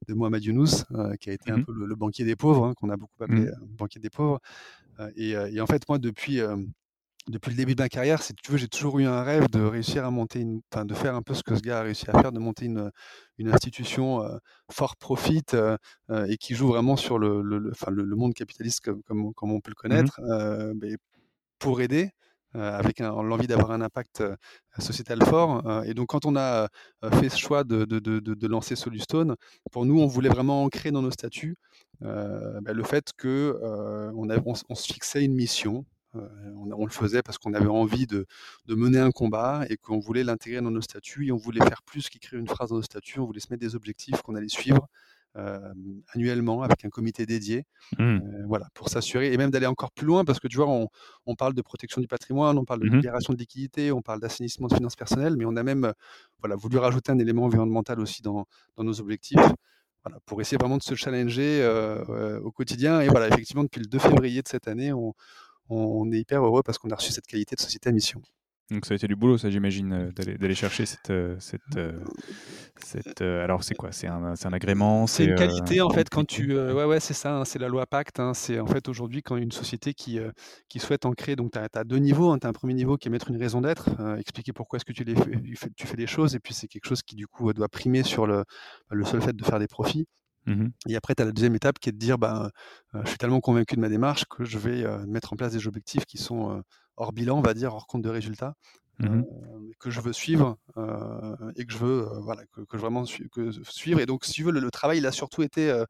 [0.07, 1.65] de Mohamed Younous, euh, qui a été un Mhm.
[1.65, 3.47] peu le, le banquier des pauvres, hein, qu'on a beaucoup appelé Mhm.
[3.47, 4.39] euh, banquier des pauvres.
[4.99, 6.57] Euh, et, euh, et en fait, moi, depuis euh,
[7.27, 9.61] depuis le début de ma carrière, si tu veux, j'ai toujours eu un rêve de
[9.61, 12.05] réussir à monter une, enfin, de faire un peu ce que ce gars a réussi
[12.09, 12.91] à faire, de monter une,
[13.37, 14.37] une institution euh,
[14.71, 15.77] fort profit euh,
[16.27, 19.51] et qui joue vraiment sur le, le, le, enfin, le, monde capitaliste comme, comme, comme
[19.51, 19.89] on peut le Mhm.
[19.89, 20.95] connaître, euh, mais
[21.59, 22.11] pour aider
[22.55, 24.23] avec l'envie d'avoir un impact
[24.79, 25.83] sociétal fort.
[25.85, 26.67] et donc, quand on a
[27.19, 29.35] fait ce choix de, de, de, de, lancer Solustone,
[29.71, 31.57] pour nous, on voulait vraiment ancrer dans nos statuts
[32.01, 33.53] bah, le fait qu'on
[34.15, 38.25] on, on, se fixait une mission, on, le faisait parce qu'on avait envie de,
[38.67, 42.09] mener un combat et qu'on voulait l'intégrer dans nos statuts et on voulait faire plus
[42.09, 44.87] qu'écrire une phrase dans nos statuts, on voulait se mettre des objectifs qu'on allait suivre
[46.13, 47.65] annuellement avec un comité dédié,
[47.97, 48.45] mmh.
[48.47, 51.53] voilà, pour s'assurer et même d'aller encore plus loin parce que tu vois, on, parle
[51.53, 54.73] de protection du patrimoine, on parle de mmh libération de liquidité, on parle d'assainissement de
[54.73, 55.93] finances personnelles, mais on a même
[56.39, 59.39] voilà, voulu rajouter un élément environnemental aussi dans, dans nos objectifs.
[60.03, 61.65] Voilà, pour essayer vraiment de se challenger
[62.41, 63.01] au quotidien.
[63.01, 65.13] Et voilà, effectivement, depuis le 2 février de cette année, on,
[65.69, 68.21] on est hyper heureux parce qu'on a reçu cette qualité de société à mission.
[68.71, 71.09] Donc ça a été du boulot, ça j'imagine, euh, d'aller chercher cette...
[71.09, 71.99] Euh, cette, euh,
[72.77, 73.91] cette alors c'est quoi?
[73.91, 76.55] C'est un, un, agrément C'est une qualité en fait quand tu...
[76.55, 78.19] ouais ouais c'est ça, hein, c'est la loi Pacte.
[78.19, 80.19] Hein, c'est en fait aujourd'hui quand une société qui,
[80.69, 83.07] qui souhaite ancrer, donc tu as, deux niveaux, hein, tu as un premier niveau qui
[83.07, 86.07] est mettre une raison d'être, expliquer pourquoi est-ce que tu, les fais, tu fais des
[86.07, 88.43] choses, et puis c'est quelque chose qui du coup doit primer sur le,
[88.91, 90.05] le seul fait de faire des profits.
[90.45, 92.51] Mmh et après, tu as la deuxième étape qui est de dire, bah,
[92.93, 96.05] je suis tellement convaincu de ma démarche que je vais mettre en place des objectifs
[96.05, 96.63] qui sont
[96.97, 98.55] hors bilan, on va dire, hors compte de résultats,
[98.99, 99.21] mmh
[99.79, 100.57] que je veux suivre
[101.55, 103.99] et que je veux, voilà, que, je vraiment que suivre.
[103.99, 105.83] Et donc, si tu veux, le, travail, il a surtout été,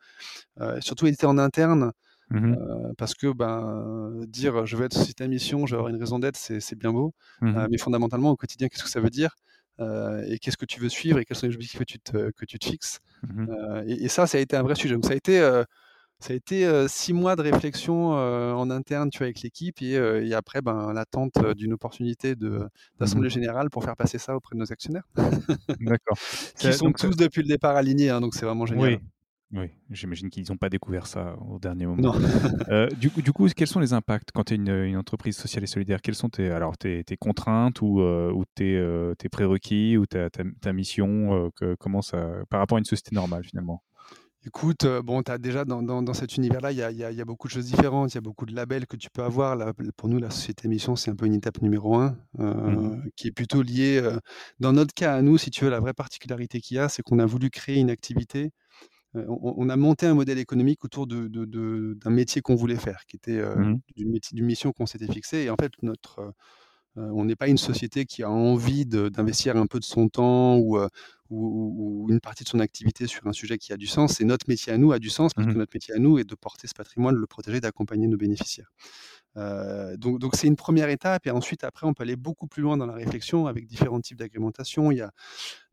[0.79, 1.91] surtout été en interne.
[2.31, 2.55] Mmh
[2.97, 6.19] parce que ben, dire je vais être société à mission, je vais avoir une raison
[6.19, 7.13] d'être, c'est bien beau.
[7.41, 9.35] mais fondamentalement, au quotidien, qu'est-ce que ça veut dire
[9.79, 12.45] et qu'est-ce que tu veux suivre et quels sont les objectifs que tu te, que
[12.45, 12.99] tu te fixes?
[13.87, 14.95] Et, ça, ça a été un vrai sujet.
[14.95, 15.39] Donc, ça a été
[16.21, 20.33] ça a été six mois de réflexion en interne tu vois, avec l'équipe et, et,
[20.33, 22.67] après ben, l'attente d'une opportunité mmh
[22.99, 25.07] d'assemblée générale pour faire passer ça auprès de nos actionnaires.
[25.79, 26.17] D'accord.
[26.59, 28.89] Qui sont tous depuis le départ alignés, hein, donc c'est vraiment génial.
[28.89, 28.99] Oui.
[29.51, 32.13] Oui, j'imagine qu'ils n'ont pas découvert ça au dernier moment.
[32.69, 35.35] euh, du, coup, du, coup, quels sont les impacts quand tu es une, une, entreprise
[35.35, 36.01] sociale et solidaire?
[36.01, 38.79] Quelles sont tes, alors, tes, tes contraintes ou, ou tes,
[39.17, 43.15] tes, prérequis ou ta, ta, ta mission que, comment ça, par rapport à une société
[43.15, 43.83] normale finalement?
[44.45, 47.53] Écoute, bon, as déjà dans, dans, cet univers-là, il y a, y a, beaucoup de
[47.53, 49.55] choses différentes, il y a beaucoup de labels que tu peux avoir.
[49.55, 53.09] Là, pour nous, la société mission, c'est un peu une étape numéro un, mmh.
[53.17, 54.01] qui est plutôt liée,
[54.59, 57.01] dans notre cas à nous, si tu veux, la vraie particularité qu'il y a, c'est
[57.01, 58.51] qu'on a voulu créer une activité,
[59.15, 63.15] on, a monté un modèle économique autour d'un de, de, métier qu'on voulait faire, qui
[63.15, 65.43] était mmh d'une mission qu'on s'était fixée.
[65.43, 66.33] Et en fait, notre
[66.95, 70.77] on n'est pas une société qui a envie d'investir un peu de son temps ou,
[71.29, 74.13] ou, une partie de son activité sur un sujet qui a du sens.
[74.13, 76.17] C'est notre métier à nous a du sens parce que mmh notre métier à nous
[76.17, 78.71] est de porter ce patrimoine, de le protéger, d'accompagner nos bénéficiaires.
[79.35, 82.77] donc, donc c'est une première étape et ensuite après on peut aller beaucoup plus loin
[82.77, 84.91] dans la réflexion avec différents types d'agrémentation.
[84.91, 85.11] Il y a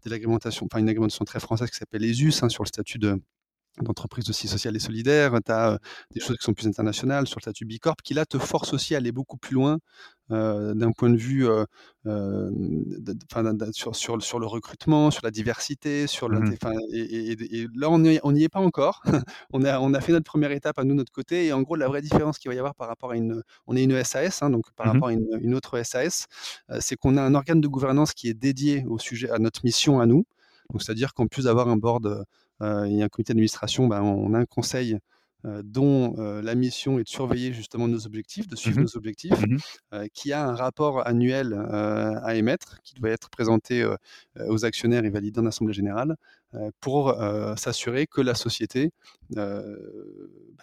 [0.05, 2.99] de l'agrémentation, enfin une agrémentation très française qui s'appelle les US hein, sur le statut
[2.99, 3.21] de
[3.83, 5.79] d'entreprise aussi sociale et solidaire, tu as
[6.12, 8.95] des choses qui sont plus internationales sur le statut Bicorp qui là te force aussi
[8.95, 9.79] à aller beaucoup plus loin
[10.29, 11.47] d'un point de vue
[13.73, 16.57] sur, sur, sur, le recrutement, sur la diversité, sur le, mmh
[16.93, 17.99] et, là on
[18.33, 19.03] n'y est pas encore.
[19.53, 21.77] on, a, on a fait notre première étape à nous, notre côté, et en gros
[21.77, 24.43] la vraie différence qu'il va y avoir par rapport à une, on est une SAS,
[24.43, 26.27] hein, donc par mmh rapport à une, une autre SAS,
[26.81, 30.01] c'est qu'on a un organe de gouvernance qui est dédié au sujet, à notre mission
[30.01, 30.25] à nous.
[30.71, 32.25] Donc c'est-à-dire qu'en plus d'avoir un board
[32.61, 34.99] il y a un comité d'administration, ben, on a un conseil
[35.62, 40.07] dont la mission est de surveiller justement nos objectifs, de suivre mmh nos objectifs, mmh
[40.12, 43.87] qui a un rapport annuel à émettre, qui doit être présenté
[44.49, 46.16] aux actionnaires et validé en Assemblée générale,
[46.81, 47.14] pour
[47.57, 48.90] s'assurer que la société
[49.31, 49.62] bah,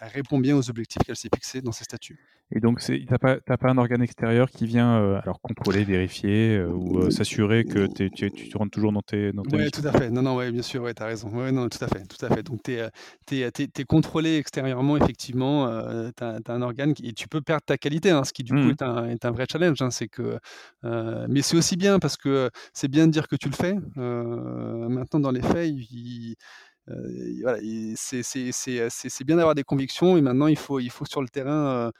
[0.02, 2.18] répond bien aux objectifs qu'elle s'est fixés dans ses statuts.
[2.50, 6.56] Et donc, tu n'as pas, pas, un organe extérieur qui vient euh, alors contrôler, vérifier
[6.56, 9.92] euh, ou euh, s'assurer que tu, tu, rentres toujours dans tes dans Oui, tout à
[9.92, 10.10] fait.
[10.10, 11.30] Non, non, ouais, bien sûr, ouais, tu as raison.
[11.30, 12.06] Ouais, non, tout à fait.
[12.06, 12.42] Tout à fait.
[12.42, 15.66] Donc, tu es, es, contrôlé extérieurement, effectivement.
[16.16, 18.52] tu as, un organe qui, et tu peux perdre ta qualité, hein, ce qui, du
[18.52, 18.70] coup, mmh.
[18.70, 19.80] est un, est un, vrai challenge.
[19.80, 20.38] Hein, c'est que,
[20.82, 23.74] mais c'est aussi bien parce que c'est bien de dire que tu le fais.
[23.96, 26.36] maintenant, dans les faits, il,
[27.42, 27.58] voilà,
[27.98, 31.90] c'est bien d'avoir des convictions, et maintenant il faut, il faut sur le terrain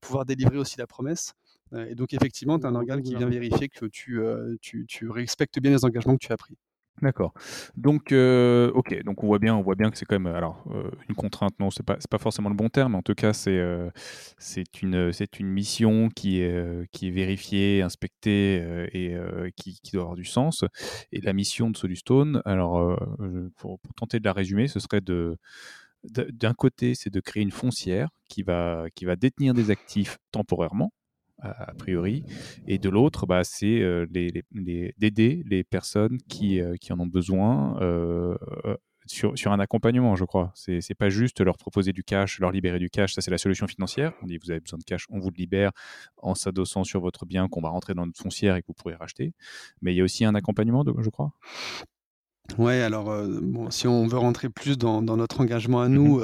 [0.00, 1.34] pouvoir délivrer aussi la promesse.
[1.76, 4.20] Et donc effectivement, tu as un organe qui vient vérifier que tu,
[4.60, 6.56] tu, tu respectes bien les engagements que tu as pris.
[7.02, 7.34] D'accord.
[7.76, 9.02] Donc, euh, ok.
[9.02, 11.58] Donc, on voit bien, on voit bien que c'est quand même, alors, euh, une contrainte.
[11.58, 12.94] Non, c'est pas, c'est pas forcément le bon terme.
[12.94, 13.90] En tout cas, c'est, euh,
[14.38, 19.16] c'est une, c'est une mission qui est, qui est vérifiée, inspectée et
[19.56, 20.64] qui, qui, doit avoir du sens.
[21.10, 22.96] Et la mission de Solustone, alors,
[23.56, 25.36] pour, pour, tenter de la résumer, ce serait de,
[26.04, 30.92] d'un côté, c'est de créer une foncière qui va, qui va détenir des actifs temporairement
[31.44, 32.24] a priori,
[32.66, 37.78] et de l'autre, bah, c'est euh, d'aider les, personnes qui, euh, qui, en ont besoin,
[37.82, 38.36] euh,
[39.06, 40.52] sur, sur un accompagnement, je crois.
[40.54, 43.38] C'est n'est pas juste leur proposer du cash, leur libérer du cash, ça c'est la
[43.38, 44.12] solution financière.
[44.22, 45.72] On dit vous avez besoin de cash, on vous le libère
[46.16, 48.94] en s'adossant sur votre bien qu'on va rentrer dans notre foncière et que vous pourrez
[48.94, 49.34] racheter.
[49.82, 51.32] Mais il y a aussi un accompagnement, je crois.
[52.58, 56.22] Ouais, alors, bon, si on veut rentrer plus dans dans notre engagement à mmh nous,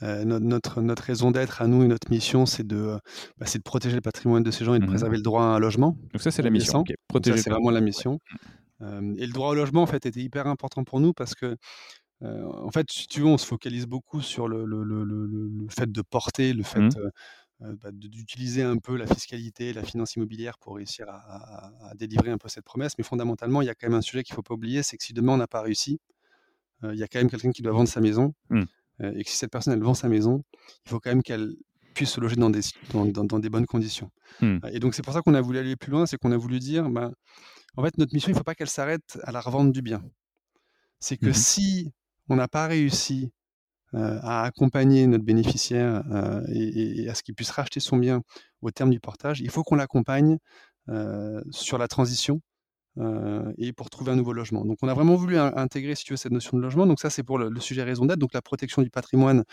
[0.00, 2.98] notre notre raison d'être à nous et notre mission, c'est de,
[3.38, 5.42] bah, c'est de protéger le patrimoine de ces gens et de mmh préserver le droit
[5.42, 6.84] à un logement, Donc ça, c'est la mission.
[7.08, 8.20] Protéger c'est vraiment la mission.
[8.80, 11.56] et le droit au logement, en fait, était hyper important pour nous parce que,
[12.22, 15.66] en fait, si tu veux, on se focalise beaucoup sur le le le le le
[15.68, 16.90] fait de porter, le fait, mmh.
[17.62, 22.36] Euh, bah, d'utiliser un peu la fiscalité, la finance immobilière pour réussir à, délivrer un
[22.36, 22.92] peu cette promesse.
[22.98, 24.98] Mais fondamentalement, il y a quand même un sujet qu'il ne faut pas oublier, c'est
[24.98, 25.98] que si demain on n'a pas réussi,
[26.84, 28.34] euh, il y a quand même quelqu'un qui doit vendre sa maison.
[28.50, 28.62] Mmh.
[29.00, 30.44] Euh, et que si cette personne, elle vend sa maison,
[30.84, 31.54] il faut quand même qu'elle
[31.94, 32.60] puisse se loger dans des,
[32.92, 34.10] dans, des bonnes conditions.
[34.42, 34.58] Mmh.
[34.72, 36.58] Et donc c'est pour ça qu'on a voulu aller plus loin, c'est qu'on a voulu
[36.58, 37.10] dire, ben,
[37.78, 40.02] en fait, notre mission, il ne faut pas qu'elle s'arrête à la revente du bien.
[41.00, 41.92] C'est que mmh si
[42.28, 43.32] on n'a pas réussi
[43.94, 48.22] à accompagner notre bénéficiaire euh, et, à ce qu'il puisse racheter son bien
[48.62, 50.38] au terme du portage, il faut qu'on l'accompagne
[50.88, 52.40] euh, sur la transition
[53.58, 54.64] et pour trouver un nouveau logement.
[54.64, 56.86] Donc on a vraiment voulu intégrer, si tu veux, cette notion de logement.
[56.86, 59.44] Donc ça, c'est pour le, sujet raison d'être, donc la protection du patrimoine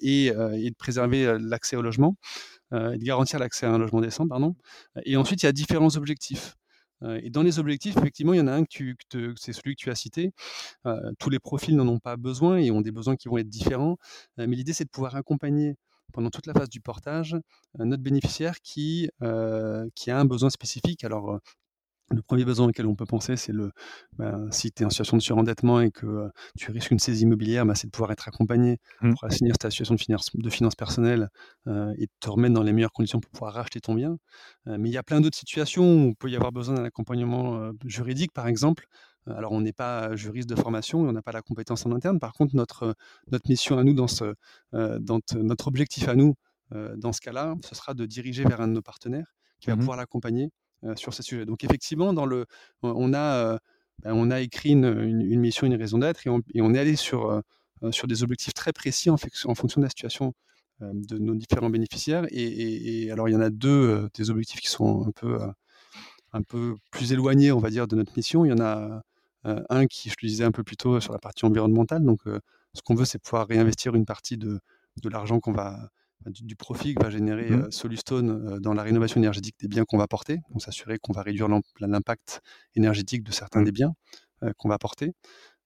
[0.00, 2.16] et, de préserver l'accès au logement,
[2.72, 4.56] et de garantir l'accès à un logement décent, pardon.
[5.04, 6.54] Et ensuite, il y a différents objectifs.
[7.22, 8.94] Et dans les objectifs, effectivement, il y en a un que,
[9.36, 10.32] c'est celui que tu as cité.
[11.18, 13.98] tous les profils n'en ont pas besoin et ont des besoins qui vont être différents.
[14.36, 15.76] mais l'idée, c'est de pouvoir accompagner
[16.12, 17.36] pendant toute la phase du portage
[17.78, 19.10] notre bénéficiaire qui,
[19.94, 21.04] qui a un besoin spécifique.
[21.04, 21.40] Alors,
[22.10, 23.70] le premier besoin auquel on peut penser, c'est le
[24.16, 27.66] ben, si tu es en situation de surendettement et que tu risques une saisie immobilière,
[27.66, 29.12] ben, c'est de pouvoir être accompagné mmh.
[29.12, 31.28] pour assainir ta situation de finances, de
[31.98, 34.16] et te remettre dans les meilleures conditions pour pouvoir racheter ton bien.
[34.66, 37.72] mais il y a plein d'autres situations où il peut y avoir besoin d'un accompagnement
[37.84, 38.86] juridique, par exemple.
[39.26, 42.18] Alors, on n'est pas juriste de formation et on n'a pas la compétence en interne.
[42.18, 42.94] Par contre, notre,
[43.30, 44.34] notre mission à nous, dans ce,
[44.72, 46.34] dans notre objectif à nous,
[46.70, 49.80] dans ce cas-là, ce sera de diriger vers un de nos partenaires qui va mmh
[49.80, 50.50] pouvoir l'accompagner
[50.96, 51.44] sur ces sujets.
[51.44, 52.46] Donc effectivement, dans le,
[52.82, 53.58] on a, euh,
[54.02, 57.30] ben, on a écrit une, une, mission, une raison d'être, et, on, est allé sur,
[57.30, 60.34] euh, sur des objectifs très précis en, fonction de la situation
[60.80, 62.26] de nos différents bénéficiaires.
[62.30, 65.38] Et, et, alors il y en a deux des objectifs qui sont un peu,
[66.32, 68.44] un peu plus éloignés, on va dire, de notre mission.
[68.44, 69.02] Il y en a
[69.44, 72.04] un qui, je te disais un peu plus tôt, sur la partie environnementale.
[72.04, 74.60] Donc ce qu'on veut, c'est pouvoir réinvestir une partie de,
[75.02, 75.90] de l'argent qu'on va
[76.30, 77.70] du, profit que va générer mmh.
[77.70, 81.48] Solustone dans la rénovation énergétique des biens qu'on va porter, donc s'assurer qu'on va réduire
[81.80, 82.40] l'impact
[82.74, 83.64] énergétique de certains mmh.
[83.64, 83.92] des biens
[84.56, 85.12] qu'on va porter.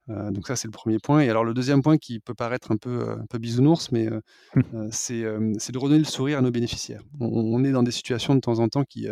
[0.08, 1.20] donc ça c'est le premier point.
[1.20, 4.08] Et alors le deuxième point qui peut paraître un peu, un peu bisounours, mais
[4.54, 4.88] mmh.
[4.90, 7.02] c'est de redonner le sourire à nos bénéficiaires.
[7.20, 9.08] On, est dans des situations de temps en temps qui,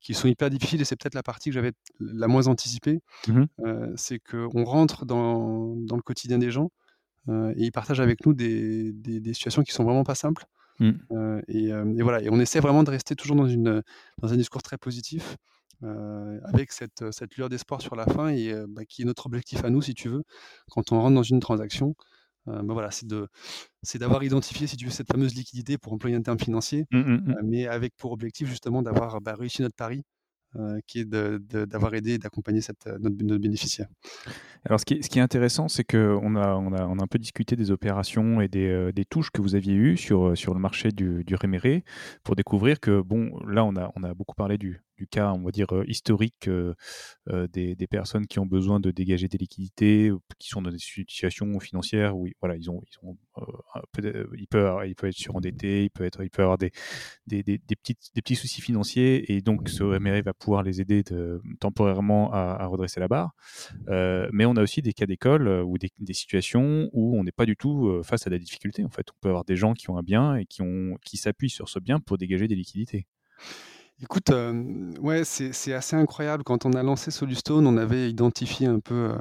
[0.00, 3.00] qui sont hyper difficiles et c'est peut-être la partie que j'avais la moins anticipée.
[3.96, 6.70] c'est qu'on rentre dans, dans, le quotidien des gens
[7.28, 10.46] et ils partagent avec nous des, des, situations qui sont vraiment pas simples.
[10.78, 10.92] Mmh.
[11.48, 13.82] Et, et, voilà, et on essaie vraiment de rester toujours dans, une,
[14.18, 15.36] dans un discours très positif,
[15.82, 19.70] avec cette, cette lueur d'espoir sur la fin, et bah, qui est notre objectif à
[19.70, 20.22] nous, si tu veux,
[20.70, 21.94] quand on rentre dans une transaction.
[22.46, 23.26] Bah, voilà, c'est de,
[23.82, 26.98] c'est d'avoir identifié, si tu veux, cette fameuse liquidité pour employer un terme financier, mmh,
[26.98, 30.04] mmh, mais avec pour objectif justement d'avoir bah, réussi notre pari
[30.54, 33.88] euh, qui est d'avoir aidé et d'accompagner euh, notre, bénéficiaire.
[34.64, 38.68] Alors, ce qui est, intéressant, c'est qu'on a, un peu discuté des opérations et des,
[38.68, 41.84] euh, touches que vous aviez eues sur, le marché du, réméré
[42.22, 45.68] pour découvrir que, bon, là, on a beaucoup parlé du, du cas, on va dire,
[45.86, 46.48] historique
[47.28, 51.58] des, des, personnes qui ont besoin de dégager des liquidités, qui sont dans des situations
[51.60, 53.16] financières où voilà, ils ont, ils ont
[54.96, 56.70] peut être surendetté, il peut être, il peut avoir des,
[57.26, 60.80] des, des, des petites, des petits soucis financiers et donc ce MRE va pouvoir les
[60.80, 63.32] aider de, temporairement à, redresser la barre.
[63.88, 67.46] Euh, mais on a aussi des cas d'école ou des, situations où on n'est pas
[67.46, 68.84] du tout face à la difficulté.
[68.84, 70.62] En fait, on peut avoir des gens qui ont un bien et qui
[71.04, 73.06] qui s'appuient sur ce bien pour dégager des liquidités.
[74.02, 74.30] Écoute,
[75.00, 76.44] ouais, c'est assez incroyable.
[76.44, 79.12] Quand on a lancé Solustone, on avait identifié un peu,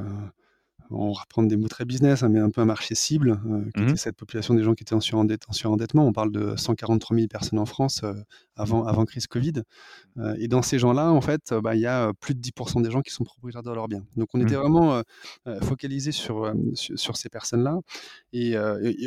[0.91, 3.69] on va reprendre des mots très business, hein, mais un peu un marché cible, euh,
[3.75, 6.05] qui mmh était cette population des gens qui étaient en, surendettement.
[6.05, 8.13] On parle de 143 000 personnes en France euh,
[8.55, 9.63] avant, avant crise Covid.
[10.17, 12.91] Euh, et dans ces gens-là, en fait, bah, il y a plus de 10% des
[12.91, 14.05] gens qui sont propriétaires de leurs biens.
[14.15, 14.59] Donc on était mmh.
[14.59, 15.01] vraiment
[15.61, 17.79] focalisé sur, sur, ces personnes-là.
[18.33, 18.55] Et,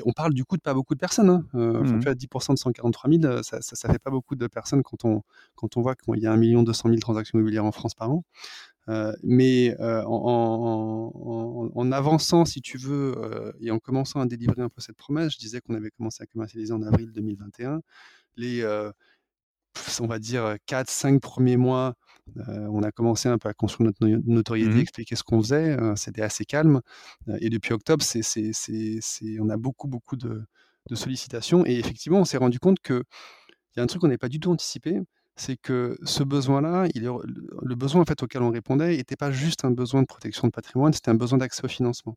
[0.05, 1.31] on parle du coup de pas beaucoup de personnes.
[1.31, 1.45] Hein.
[1.55, 5.23] Enfin, tu 10% de 143 000, ça, ça, fait pas beaucoup de personnes quand on,
[5.55, 8.25] quand on voit qu'il y a 1 200 000 transactions immobilières en France par an.
[8.89, 14.69] Euh, mais euh, en, avançant, si tu veux, euh, et en commençant à délivrer un
[14.69, 17.81] peu cette promesse, je disais qu'on avait commencé à commercialiser en avril 2021.
[18.37, 18.65] Les,
[20.01, 21.95] on va dire, 4-5 premiers mois
[22.47, 25.77] on a commencé un peu à construire notre notoriété, Mmh expliquer ce qu'on faisait.
[25.97, 26.83] C'était assez calme.
[27.41, 30.45] et depuis octobre, c'est, c'est, c'est, c'est- on a beaucoup, beaucoup de,
[30.91, 31.65] de sollicitations.
[31.67, 33.03] Et effectivement, on s'est rendu compte qu'il
[33.77, 35.01] y a un truc qu'on n'avait pas du tout anticipé,
[35.39, 37.09] c'est que ce besoin-là, il est,
[37.63, 40.53] le besoin en fait, auquel on répondait n'était pas juste un besoin de protection de
[40.53, 42.17] patrimoine, c'était un besoin d'accès au financement.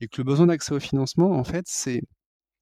[0.00, 2.02] Et que le besoin d'accès au financement, en fait, c'est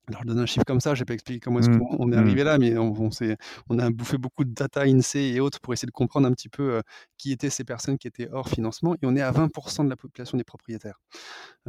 [0.09, 1.79] alors, je donne un chiffre comme ça, je n'ai pas expliqué comment est-ce Mmh.
[1.79, 2.19] qu'on est Mmh.
[2.19, 3.39] arrivé là, mais on, on, s'est-
[3.71, 6.51] on a bouffé beaucoup de data INSEE et autres pour essayer de comprendre un petit
[6.51, 6.83] peu euh,
[7.17, 8.95] qui étaient ces personnes qui étaient hors financement.
[8.97, 11.01] Et on est à 20% de la population des propriétaires.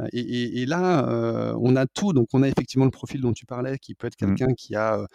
[0.00, 2.12] Euh, Et, et- et là, euh, on a tout.
[2.12, 4.38] Donc, on a effectivement le profil dont tu parlais, qui peut être Mmh.
[4.38, 5.06] quelqu'un qui a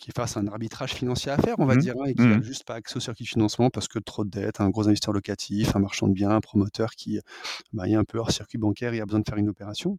[0.00, 1.78] qui fasse un arbitrage financier à faire, on va Mmh.
[1.78, 2.42] dire, hein, et qui n'a Mmh.
[2.42, 5.12] juste pas accès au circuit de financement parce que trop de dettes, un gros investisseur
[5.14, 7.20] locatif, un marchand de biens, un promoteur qui
[7.72, 9.98] bah, est un peu hors circuit bancaire et a besoin de faire une opération.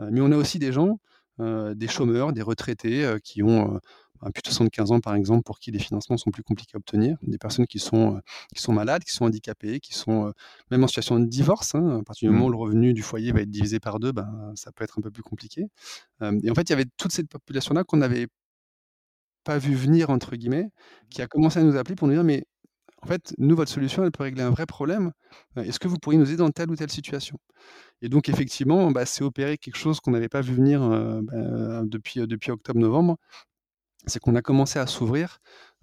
[0.00, 0.98] Euh, mais on a aussi des gens,
[1.40, 3.80] euh, des chômeurs, des retraités euh, qui ont
[4.22, 6.78] un plus de 75 ans, par exemple, pour qui les financements sont plus compliqués à
[6.78, 8.20] obtenir, des personnes qui sont,
[8.54, 10.32] qui sont malades, qui sont handicapées, qui sont
[10.72, 11.76] même en situation de divorce.
[11.76, 12.00] hein.
[12.00, 12.48] à partir du moment Mmh.
[12.48, 15.02] où le revenu du foyer va être divisé par deux, ben, ça peut être un
[15.02, 15.66] peu plus compliqué.
[16.20, 18.26] Et en fait, il y avait toute cette population-là qu'on n'avait
[19.44, 20.70] pas vu venir, entre guillemets,
[21.10, 22.44] qui a commencé à nous appeler pour nous dire, mais
[23.02, 25.12] en fait, nous, votre solution, elle peut régler un vrai problème.
[25.56, 27.38] Est-ce que vous pourriez nous aider dans telle ou telle situation?
[28.02, 31.82] Et donc, effectivement, bah, c'est opéré quelque chose qu'on n'avait pas vu venir euh, bah,
[31.84, 33.16] depuis, depuis octobre-novembre.
[34.06, 35.38] C'est qu'on a commencé à s'ouvrir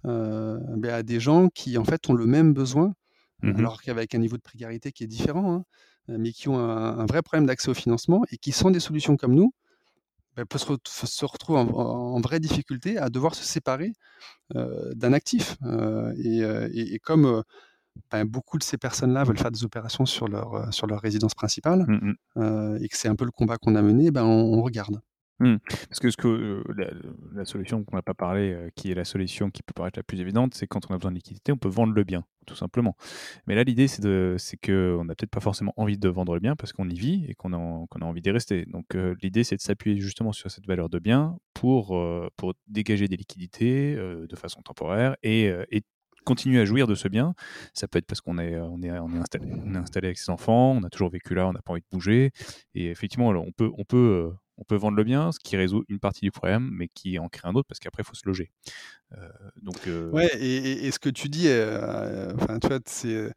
[0.06, 2.92] euh, bah, à des gens qui, en fait, ont le même besoin,
[3.42, 5.64] Mmh alors qu'avec un niveau de précarité qui est différent, hein,
[6.08, 9.16] mais qui ont un, un vrai problème d'accès au financement et qui, sans des solutions
[9.18, 9.52] comme nous,
[10.44, 13.92] peut se, re- se retrouver en, en vraie difficulté à devoir se séparer
[14.56, 15.56] euh, d'un actif.
[15.64, 16.40] Euh, et,
[16.78, 17.42] et- et comme
[18.10, 21.86] ben, beaucoup de ces personnes-là veulent faire des opérations sur leur, sur leur résidence principale,
[21.88, 22.78] Mmh mh.
[22.82, 25.00] et que c'est un peu le combat qu'on a mené, ben, on, on regarde.
[25.38, 26.64] Parce que ce que euh,
[27.34, 30.02] la, solution qu'on n'a pas parlé, euh, qui est la solution qui peut paraître la
[30.02, 32.54] plus évidente, c'est quand on a besoin de liquidité, on peut vendre le bien, tout
[32.54, 32.96] simplement.
[33.46, 36.34] Mais là, l'idée, c'est de, c'est que on n'a peut-être pas forcément envie de vendre
[36.34, 38.64] le bien parce qu'on y vit et qu'on a, qu'on envie d'y rester.
[38.66, 41.98] Donc, euh, l'idée, c'est de s'appuyer justement sur cette valeur de bien pour,
[42.36, 45.82] pour dégager des liquidités de façon temporaire et, et
[46.26, 47.34] continuer à jouir de ce bien.
[47.72, 50.82] Ça peut être parce qu'on est, est, on est, installé, installé avec ses enfants, on
[50.82, 52.32] a toujours vécu là, on n'a pas envie de bouger.
[52.74, 55.56] Et effectivement, alors, on peut, on peut, euh, on peut vendre le bien, ce qui
[55.56, 58.14] résout une partie du problème, mais qui en crée un autre parce qu'après, il faut
[58.14, 58.50] se loger.
[59.16, 59.28] Euh,
[59.62, 63.30] donc, euh, Ouais, et, ce que tu dis, euh, enfin, tu vois, c'est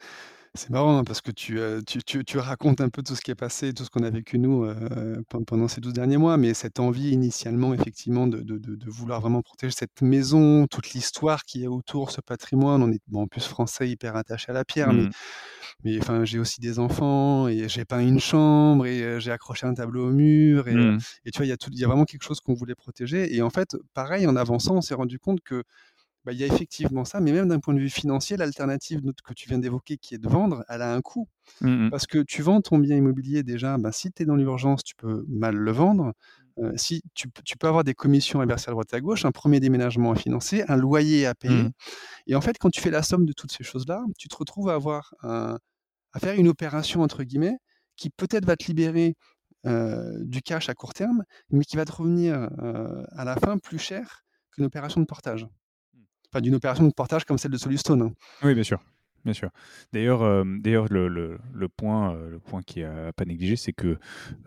[0.56, 3.22] c'est marrant hein, parce que tu, euh, tu, tu- tu racontes un peu tout ce
[3.22, 6.18] qui est passé, tout ce qu'on a vécu nous euh, pen- pendant ces 12 derniers
[6.18, 10.66] mois, mais cette envie initialement, effectivement, de, de- de- de vouloir vraiment protéger cette maison,
[10.68, 14.50] toute l'histoire qui est autour, ce patrimoine, on est bon, en plus français hyper attaché
[14.50, 15.12] à la pierre, mais mmh,
[15.84, 19.68] Mais enfin, j'ai aussi des enfants et j'ai peint une chambre et euh, j'ai accroché
[19.68, 21.80] un tableau au mur et, euh, mmh, et tu vois, il y a tout, il
[21.80, 23.36] y a vraiment quelque chose qu'on voulait protéger.
[23.36, 25.64] Et en fait, pareil, en avançant, on s'est rendu compte que
[26.26, 29.34] bah, il y a effectivement ça, mais même d'un point de vue financier, l'alternative que
[29.34, 31.28] tu viens d'évoquer, qui est de vendre, elle a un coût.
[31.62, 34.84] mmh, Parce que tu vends ton bien immobilier déjà, bah, si tu es dans l'urgence,
[34.84, 36.14] tu peux mal le vendre.
[36.60, 39.32] Euh, si tu, peux avoir des commissions à verser à droite et à gauche, un
[39.32, 41.70] premier déménagement à financer, un loyer à payer.
[41.70, 41.72] mmh,
[42.28, 44.70] Et en fait, quand tu fais la somme de toutes ces choses-là, tu te retrouves
[44.70, 45.58] à avoir un,
[46.14, 47.58] à faire une opération entre guillemets
[47.98, 49.16] qui peut-être va te libérer
[49.66, 53.58] euh, du cash à court terme, mais qui va te revenir euh, à la fin
[53.58, 55.48] plus cher qu'une opération de portage.
[56.32, 58.02] Enfin, d'une opération de portage comme celle de Solustone.
[58.04, 58.12] hein.
[58.44, 58.80] Oui, bien sûr.
[59.26, 59.50] Bien sûr.
[59.92, 63.74] D'ailleurs, euh, d'ailleurs le, le, point, euh, le point qui est à pas négliger, c'est
[63.74, 63.98] que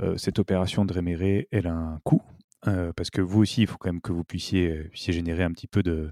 [0.00, 2.22] euh, cette opération de réméré, elle a un coût.
[2.68, 5.42] Euh, parce que vous aussi, il faut quand même que vous puissiez, euh, puissiez générer
[5.42, 6.10] un petit peu de,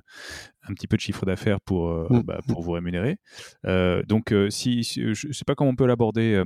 [0.69, 2.23] un petit peu de chiffre d'affaires pour, euh, Mm.
[2.23, 3.17] bah, pour vous rémunérer.
[3.67, 6.43] Euh, donc, si, si- je ne sais pas comment on peut l'aborder.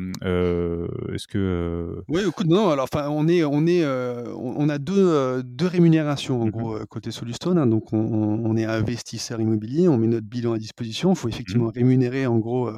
[1.12, 5.42] Est-ce que Oui, écoute, non, alors enfin, on est, on est, on on a deux,
[5.42, 6.50] deux rémunérations en Mhm.
[6.50, 7.58] gros côté Solustone.
[7.58, 7.66] hein.
[7.66, 11.12] donc, on, est investisseur immobilier, on met notre bilan à disposition.
[11.12, 12.70] Il faut effectivement rémunérer en gros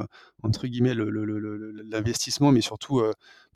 [0.43, 3.03] entre guillemets le- le- le- le- le- l'investissement, mais surtout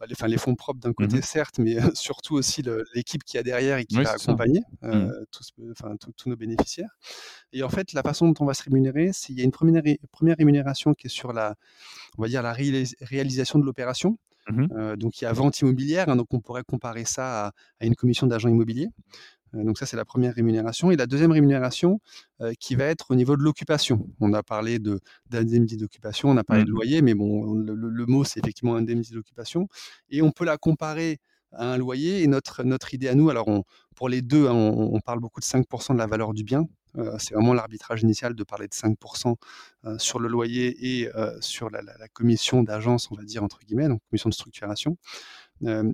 [0.00, 1.22] bah, les, enfin, les fonds propres d'un côté Mhm.
[1.22, 2.62] certes, mais surtout aussi
[2.94, 6.88] l'équipe qui a derrière et qui va accompagner euh, tous, enfin, tous- tous nos bénéficiaires.
[7.52, 9.50] Et en fait, la façon dont on va se rémunérer, c'est il y a une
[9.52, 11.54] première, première rémunération qui est sur la,
[12.18, 14.18] on va dire la réalis- réalisation de l'opération.
[14.72, 17.86] Euh, donc il y a vente immobilière, hein, donc on pourrait comparer ça à, à
[17.86, 18.88] une commission d'agent immobilier.
[19.54, 20.90] Euh, donc ça c'est la première rémunération.
[20.90, 22.00] Et la deuxième rémunération
[22.40, 24.08] euh, qui va être au niveau de l'occupation.
[24.20, 26.74] On a parlé de d'indemnité d'occupation, on a parlé de Mhm.
[26.74, 29.68] loyer, mais bon le, le- le mot c'est effectivement indemnité d'occupation.
[30.10, 31.18] Et on peut la comparer
[31.52, 32.22] à un loyer.
[32.22, 33.64] Et notre, notre idée à nous, alors on,
[33.96, 36.68] pour les deux, hein, on, on parle beaucoup de 5% de la valeur du bien.
[36.98, 39.36] Euh, c'est vraiment l'arbitrage initial de parler de 5%
[39.84, 41.08] euh, sur le loyer et
[41.40, 44.96] sur la, la- la commission d'agence, on va dire, entre guillemets, donc commission de structuration.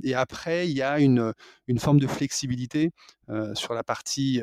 [0.03, 1.33] Et après, il y a une,
[1.67, 2.91] une forme de flexibilité
[3.55, 4.43] sur la partie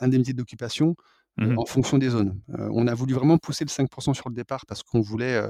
[0.00, 0.96] indemnité d'occupation.
[1.38, 2.38] Mmh en fonction des zones.
[2.48, 5.42] on a voulu vraiment pousser le 5% sur le départ parce qu'on voulait,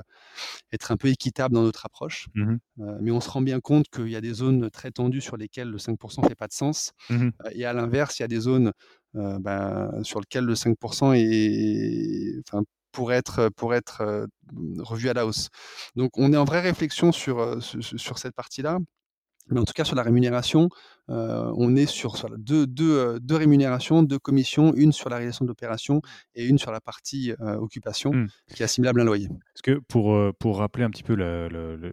[0.73, 2.29] être un peu équitable dans notre approche.
[2.35, 2.57] Mmh
[3.01, 5.69] mais on se rend bien compte qu'il y a des zones très tendues sur lesquelles
[5.69, 6.93] le 5 ne fait pas de sens.
[7.11, 8.73] Mmh et à l'inverse, il y a des zones,
[9.15, 12.63] ben, sur lesquelles le 5% est enfin,
[12.93, 14.27] pourrait être, pour être
[14.79, 15.49] revu à la hausse.
[15.97, 18.79] Donc on est en vraie réflexion sur, sur cette partie-là.
[19.49, 20.69] Mais en tout cas, sur la rémunération,
[21.11, 25.49] euh, on est sur, deux, euh, deux, rémunérations, deux commissions, une sur la réalisation de
[25.49, 26.01] l'opération
[26.35, 28.29] et une sur la partie euh, occupation, mmh.
[28.55, 29.29] qui est assimilable à un loyer.
[29.29, 31.15] Parce que pour, pour rappeler un petit peu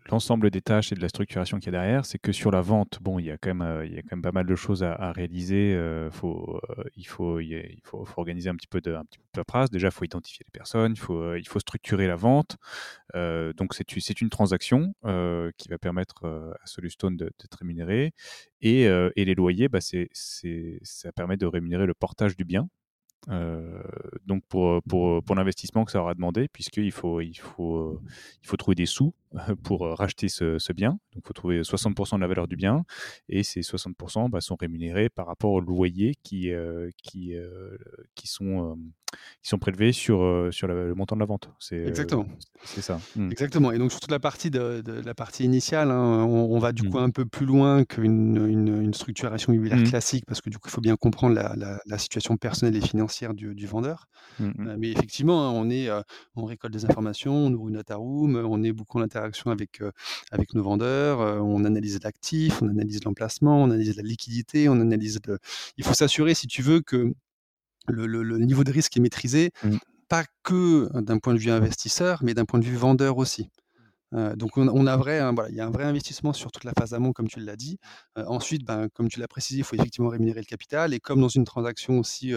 [0.09, 2.61] l'ensemble des tâches et de la structuration qu'il y a derrière, c'est que sur la
[2.61, 4.55] vente, bon, il y a quand même, il y a quand même pas mal de
[4.55, 5.77] choses à, réaliser.
[6.11, 6.59] faut,
[6.95, 9.69] il, faut, il, faut, organiser un petit peu de, un petit peu de paperasse.
[9.69, 12.57] Déjà, il faut identifier les personnes, il faut, il faut structurer la vente.
[13.15, 14.93] donc, c'est une transaction
[15.57, 18.13] qui va permettre à Solustone d'être rémunéré.
[18.61, 22.69] Et, les loyers, bah, ça permet de rémunérer le portage du bien.
[24.25, 28.01] donc pour, l'investissement que ça aura demandé, puisqu'il faut, il faut,
[28.43, 29.13] il faut trouver des sous
[29.63, 30.91] pour racheter ce, bien.
[31.13, 32.83] Donc il faut trouver 60% de la valeur du bien,
[33.27, 36.51] et ces 60% bah, sont rémunérés par rapport aux loyers qui,
[37.03, 37.33] qui,
[38.15, 38.77] qui, sont,
[39.41, 41.49] qui sont prélevés sur, sur le montant de la vente.
[41.59, 42.25] C'est, Exactement.
[42.63, 42.99] c'est ça.
[43.15, 43.31] Mmh.
[43.31, 43.71] Exactement.
[43.71, 46.89] Et donc sur toute la partie, de, la partie initiale, hein, on, va du mmh.
[46.89, 49.89] coup un peu plus loin qu'une une, structuration immobilière mmh.
[49.89, 53.65] classique, parce que du coup il faut bien comprendre la, situation personnelle et financière du,
[53.65, 54.07] vendeur.
[54.39, 55.89] mais effectivement, hein, on, est,
[56.35, 59.81] on récolte des informations, on ouvre une data room, on est beaucoup en interaction avec,
[60.31, 65.19] avec nos vendeurs, on analyse l'actif, on analyse l'emplacement, on analyse la liquidité, on analyse
[65.77, 67.13] Il faut s'assurer, si tu veux, que
[67.87, 69.77] le, niveau de risque est maîtrisé, mmh.
[70.07, 73.49] pas que d'un point de vue investisseur, mais d'un point de vue vendeur aussi.
[74.11, 76.93] Donc on, a vrai, voilà, il y a un vrai investissement sur toute la phase
[76.93, 77.77] amont, comme tu l'as dit.
[78.15, 80.93] ensuite, ben, comme tu l'as précisé, il faut effectivement rémunérer le capital.
[80.93, 82.33] Et comme dans une transaction aussi,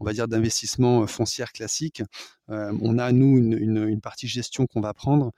[0.00, 2.02] on va dire d'investissement foncière classique,
[2.48, 5.32] on a nous une, partie gestion qu'on va prendre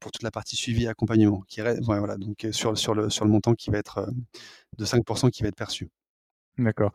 [0.00, 3.30] pour toute la partie suivi et accompagnement, qui voilà, donc sur, sur, le, sur le
[3.30, 4.08] montant qui va être
[4.78, 5.90] de 5% qui va être perçu.
[6.58, 6.92] D'accord.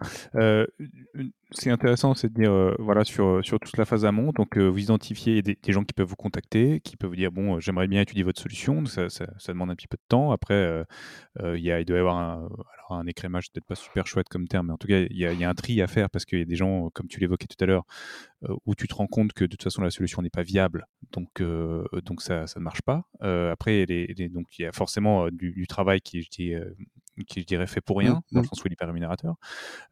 [1.52, 5.42] c'est intéressant, c'est de dire, voilà, sur, sur toute la phase amont, donc vous identifiez
[5.42, 8.42] des, gens qui peuvent vous contacter, qui peuvent vous dire, bon, j'aimerais bien étudier votre
[8.42, 9.08] solution, ça,
[9.48, 10.32] demande un petit peu de temps.
[10.32, 10.84] Après,
[11.40, 12.50] il, doit y avoir
[12.90, 15.50] un, écrémage, peut-être pas super chouette comme terme, mais en tout cas, il y a,
[15.50, 17.66] un tri à faire parce qu'il y a des gens, comme tu l'évoquais tout à
[17.66, 17.86] l'heure,
[18.66, 21.42] où tu te rends compte que de toute façon, la solution n'est pas viable, donc,
[21.42, 23.06] donc ça, ça ne marche pas.
[23.22, 26.54] après, donc il y a forcément du, travail qui, dis,
[27.28, 28.50] qui je dirais fait pour rien, mmh, dans le mmh.
[28.50, 29.36] sens où il n'est pas rémunérateur.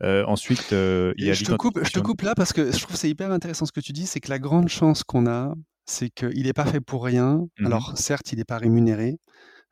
[0.02, 2.72] Euh, ensuite, euh, il y a je te, coupe, je te coupe là parce que
[2.72, 5.28] je trouve c'est hyper intéressant ce que tu dis, c'est que la grande chance qu'on
[5.28, 5.54] a,
[5.86, 7.48] c'est qu'il n'est pas fait pour rien.
[7.60, 9.20] Mmh Alors certes, il n'est pas rémunéré,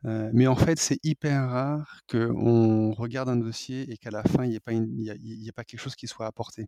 [0.05, 4.43] euh, mais en fait, c'est hyper rare qu'on regarde un dossier et qu'à la fin,
[4.43, 6.67] il n'y ait, pas ait pas quelque chose qui soit apporté.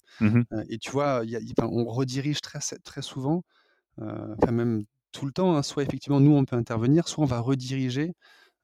[0.70, 1.24] et tu vois,
[1.60, 3.44] on redirige très, très souvent,
[3.98, 7.40] enfin même tout le temps, hein, soit effectivement nous, on peut intervenir, soit on va
[7.40, 8.14] rediriger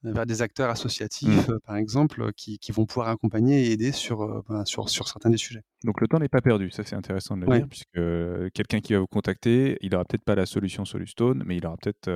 [0.02, 1.58] vers des acteurs associatifs, mmh.
[1.66, 5.62] par exemple, qui, vont pouvoir accompagner et aider sur, ben, sur, sur certains des sujets.
[5.84, 8.92] Donc le temps n'est pas perdu, ça c'est intéressant de le dire, puisque quelqu'un qui
[8.92, 12.10] va vous contacter, il n'aura peut-être pas la solution Solustone, mais il aura peut-être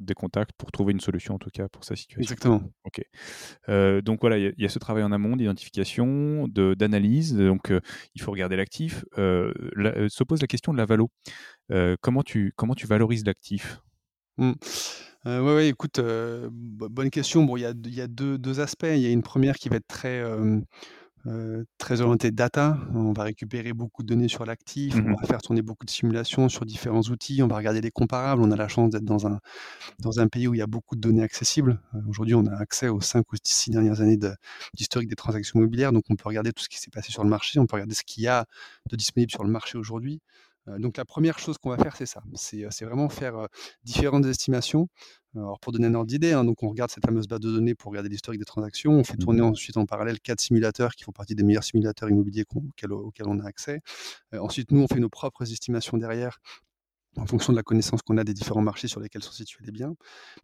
[0.00, 2.20] des contacts pour trouver une solution en tout cas pour sa situation.
[2.20, 2.62] Exactement.
[2.84, 3.02] Ok.
[4.04, 7.72] donc voilà, il y, a ce travail en amont d'identification, d'analyse, donc
[8.14, 9.04] il faut regarder l'actif.
[9.16, 11.10] se pose la question de la valo.
[12.00, 13.80] comment, tu, comment tu valorises l'actif?
[14.38, 14.52] Mmh.
[15.26, 17.42] Euh, ouais, écoute, euh, bonne question.
[17.42, 18.86] Bon, il y a, il y a aspects.
[18.88, 20.22] Il y a une première qui va être très,
[21.26, 22.78] euh, très orientée data.
[22.94, 25.90] On va récupérer beaucoup de données sur l'actif, on mmh va faire tourner beaucoup de
[25.90, 28.40] simulations sur différents outils, on va regarder les comparables.
[28.40, 29.40] On a la chance d'être dans un,
[29.98, 31.80] dans un pays où il y a beaucoup de données accessibles.
[32.08, 34.18] aujourd'hui, on a accès aux 5 ou 6 dernières années
[34.74, 37.30] d'historique des transactions immobilières, donc on peut regarder tout ce qui s'est passé sur le
[37.30, 38.46] marché, on peut regarder ce qu'il y a
[38.90, 40.20] de disponible sur le marché aujourd'hui.
[40.78, 42.22] Donc la première chose qu'on va faire, c'est ça.
[42.34, 43.48] C'est vraiment faire
[43.84, 44.88] différentes estimations
[45.36, 47.74] alors pour donner un ordre d'idée, hein, donc on regarde cette fameuse base de données
[47.74, 48.92] pour regarder l'historique des transactions.
[48.92, 52.08] On fait tourner mmh ensuite en parallèle quatre simulateurs qui font partie des meilleurs simulateurs
[52.08, 53.80] immobiliers auxquels, on a accès.
[54.34, 56.38] Euh, ensuite, nous, on fait nos propres estimations derrière
[57.16, 59.72] en fonction de la connaissance qu'on a des différents marchés sur lesquels sont situés les
[59.72, 59.94] biens.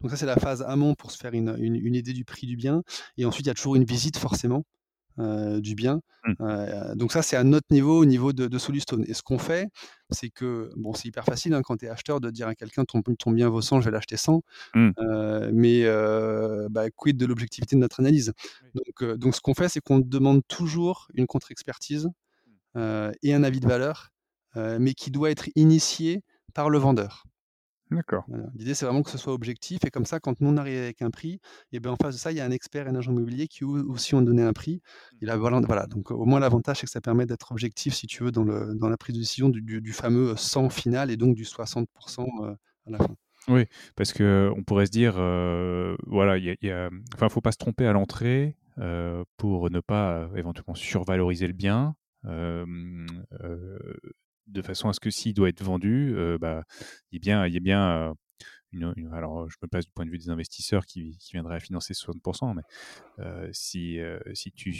[0.01, 2.83] Donc ça, c'est la phase amont pour se faire une, idée du prix du bien.
[3.17, 4.63] Et ensuite, il y a toujours une visite forcément
[5.19, 6.01] euh, du bien.
[6.25, 6.33] Mmh.
[6.41, 9.03] Euh, donc ça, c'est à notre niveau, au niveau de, de Solustone.
[9.07, 9.69] Et ce qu'on fait,
[10.09, 12.85] c'est que, bon, c'est hyper facile hein, quand tu es acheteur de dire à quelqu'un
[12.85, 14.41] ton, ton bien vaut 100, je vais l'acheter 100.
[14.73, 14.89] Mmh.
[14.99, 15.83] Euh, mais
[16.69, 18.33] bah, quid de l'objectivité de notre analyse?
[18.73, 22.09] Donc, donc ce qu'on fait, c'est qu'on demande toujours une contre-expertise
[22.75, 23.11] mmh.
[23.21, 24.09] et un avis de valeur,
[24.55, 27.25] mais qui doit être initié par le vendeur.
[27.93, 28.23] D'accord.
[28.27, 28.45] Voilà.
[28.55, 31.01] L'idée, c'est vraiment que ce soit objectif et comme ça, quand nous on arrive avec
[31.01, 31.39] un prix
[31.71, 33.47] et ben, en face de ça, il y a un expert et un agent immobilier
[33.47, 34.81] qui aussi ont donné un prix
[35.21, 38.23] et là, voilà donc au moins l'avantage, c'est que ça permet d'être objectif, si tu
[38.23, 41.17] veux, dans le dans la prise de décision du du du fameux 100 final et
[41.17, 41.87] donc du 60
[42.19, 42.55] heu,
[42.87, 43.15] à la fin.
[43.49, 43.65] Oui,
[43.95, 45.13] parce qu'on pourrait se dire,
[46.07, 48.55] voilà, il y a enfin, faut pas se tromper à l'entrée,
[49.37, 51.95] pour ne pas, éventuellement survaloriser le bien,
[54.47, 56.63] de façon à ce que s'il doit être vendu, bah,
[57.11, 58.13] il y ait bien il y ait bien,
[58.71, 61.55] une une alors, je me place du point de vue des investisseurs qui qui viendraient
[61.57, 62.17] à financer 60
[62.55, 62.63] mais
[63.19, 63.99] heu, si,
[64.33, 64.73] si tu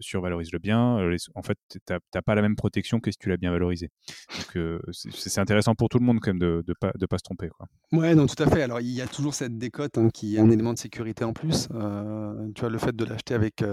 [0.00, 3.28] survalorises le bien, les en fait, tu as pas la même protection que si tu
[3.30, 3.90] l'as bien valorisé.
[4.28, 7.22] Donc c'est intéressant pour tout le monde quand même de de pas de pas se
[7.24, 7.66] tromper, quoi.
[7.92, 8.62] Ouais, non, tout à fait.
[8.62, 11.32] Alors, il y a toujours cette décote, hein, qui est un élément de sécurité en
[11.32, 11.68] plus.
[11.68, 13.64] Tu vois, le fait de l'acheter avec,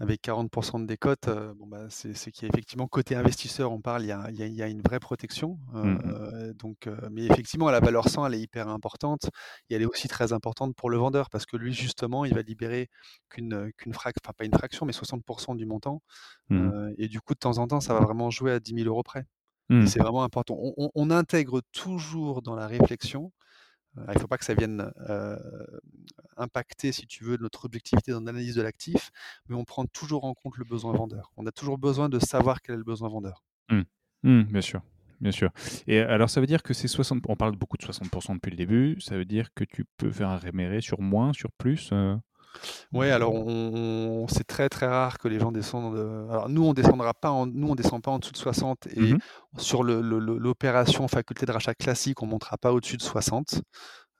[0.00, 3.80] avec 40% de décote, bon, bah, c'est c'est qu'il y a effectivement côté investisseur, on
[3.82, 5.58] parle, il y a il y a il y a une vraie protection.
[5.82, 6.20] Mmh mh.
[6.34, 9.30] Heu, donc heu, mais effectivement, la valeur 100, elle est hyper importante
[9.68, 12.42] et elle est aussi très importante pour le vendeur parce que lui, justement, il va
[12.42, 12.88] libérer
[13.28, 16.02] qu'une, heu, qu'une frac enfin, pas une fraction, mais 60% du montant.
[16.48, 16.72] Mmh mh.
[16.74, 18.88] Heu et du coup, de temps en temps, ça va vraiment jouer à 10 000
[18.88, 19.26] € près
[19.80, 19.90] et Mmh.
[19.90, 20.56] c'est vraiment important.
[20.60, 23.32] On on on intègre toujours dans la réflexion
[23.96, 25.80] il ne faut pas que ça vienne, heu,
[26.36, 29.10] impacter, si tu veux, notre objectivité dans l'analyse de l'actif,
[29.48, 31.32] mais on prend toujours en compte le besoin vendeur.
[31.36, 33.42] On a toujours besoin de savoir quel est le besoin vendeur.
[33.70, 33.82] Mmh.
[34.22, 34.82] Mmh, bien sûr,
[35.20, 35.50] bien sûr
[35.86, 38.56] et alors ça veut dire que ces 60 on parle beaucoup de 60% depuis le
[38.56, 41.92] début, ça veut dire que tu peux faire un réméré sur moins, sur plus?
[42.92, 46.64] Ouais, alors on on c'est très, très rare que les gens descendent, heu alors nous
[46.64, 49.20] on descendra pas en nous on descend pas en dessous de 60 Mmh et mh.
[49.58, 53.62] sur l'opération faculté de rachat classique, on montera pas au-dessus de 60.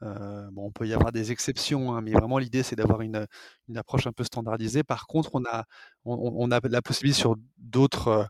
[0.03, 3.27] Heu, bon, on peut y avoir des exceptions, hein, mais vraiment l'idée c'est d'avoir une,
[3.69, 4.83] une approche un peu standardisée.
[4.85, 5.65] Par contre, on a
[6.05, 8.27] on on on a la possibilité sur d'autres, heu,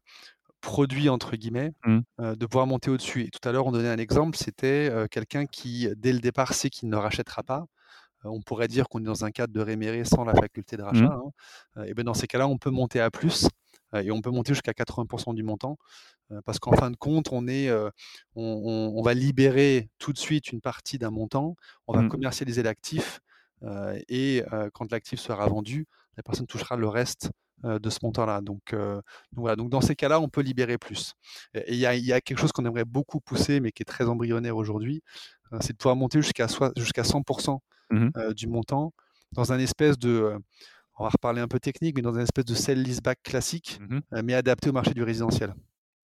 [0.62, 2.00] «produits» entre guillemets, Mmh.
[2.18, 5.88] de pouvoir monter au-dessus et tout à l'heure on donnait un exemple, c'était, quelqu'un qui
[5.96, 7.66] dès le départ sait qu'il ne rachètera pas.
[8.24, 10.82] Heu, on pourrait dire qu'on est dans un cadre de réméré sans la faculté de
[10.90, 11.10] Mmh.
[11.10, 11.30] rachat, hein.
[11.82, 13.48] Heu et ben dans ces cas-là, on peut monter à plus,
[13.94, 15.78] heu et on peut monter jusqu'à 80% du montant,
[16.46, 17.90] parce qu'en fin de compte, on est, heu,
[18.36, 21.56] on on on va libérer tout de suite une partie d'un montant,
[21.88, 22.04] on va Mmh.
[22.04, 23.20] commercialiser l'actif,
[24.08, 24.44] et
[24.74, 27.30] quand l'actif sera vendu, la personne touchera le reste,
[27.64, 28.40] de ce montant-là.
[28.42, 28.96] Donc heu,
[29.32, 31.14] donc voilà, donc dans ces cas-là, on peut libérer plus
[31.54, 33.82] et il y a il y a quelque chose qu'on aimerait beaucoup pousser, mais qui
[33.82, 35.02] est très embryonnaire aujourd'hui,
[35.60, 36.46] c'est de pouvoir monter jusqu'à
[36.76, 37.22] jusqu'à 100
[37.90, 38.12] Mmh mh.
[38.16, 38.92] heu, du montant
[39.32, 40.38] dans un espèce de, heu,
[40.98, 44.02] on va reparler un peu technique, mais dans un espèce de sell leaseback classique, Mmh
[44.14, 45.54] heu, mais adapté au marché du résidentiel.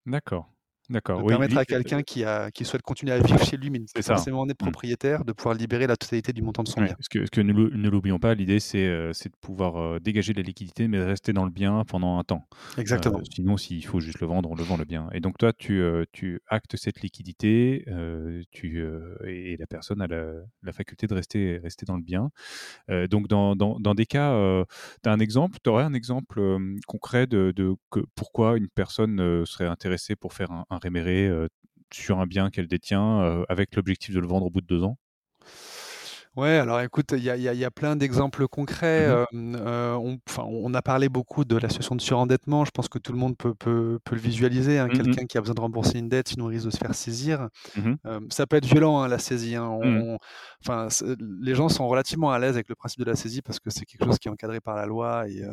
[0.07, 0.47] D'accord,
[0.89, 3.81] d'accord, oui, permettre à quelqu'un qui a qui souhaite continuer à vivre chez lui, mais
[4.01, 4.25] ça.
[4.25, 4.71] forcément en être Mmh.
[4.71, 6.95] propriétaire, de pouvoir libérer la totalité du montant de son Ouais, bien.
[6.95, 9.99] parce que parce que ne l'ou ne l'oublions pas, l'idée c'est, c'est de pouvoir, heu,
[9.99, 12.43] dégager de la liquidité, mais rester dans le bien pendant un temps.
[12.77, 13.27] Exactement.
[13.31, 15.81] sinon s'il faut juste le vendre, on le vend le bien et donc toi tu,
[16.47, 17.83] actes cette liquidité,
[18.51, 18.83] tu,
[19.25, 22.29] et la personne a la la faculté de rester rester dans le bien.
[23.09, 24.65] Donc dans dans dans des cas,
[25.03, 25.59] tu as un exemple?
[25.63, 26.41] Tu aurais un exemple,
[26.87, 31.49] concret de de que pourquoi une personne, serait intéressée pour faire un un réméré, heu,
[31.93, 34.97] sur un bien qu'elle détient, avec l'objectif de le vendre au bout de 2 ans?
[36.35, 39.17] Ouais, alors écoute, il y y a il y a plein d'exemples concrets, Mmh
[40.39, 42.65] on a parlé beaucoup de la situation de surendettement.
[42.65, 44.89] Je pense que tout le monde peut peut peut le visualiser, hein.
[44.89, 45.17] Mmh mh.
[45.17, 47.49] Quelqu'un qui a besoin de rembourser une dette, sinon il risque de se faire saisir.
[47.75, 47.97] Mmh
[48.31, 49.67] ça peut être violent, hein, la saisie, hein.
[49.69, 50.89] On on
[51.41, 53.85] les gens sont relativement à l'aise avec le principe de la saisie parce que c'est
[53.85, 55.43] quelque chose qui est encadré par la loi et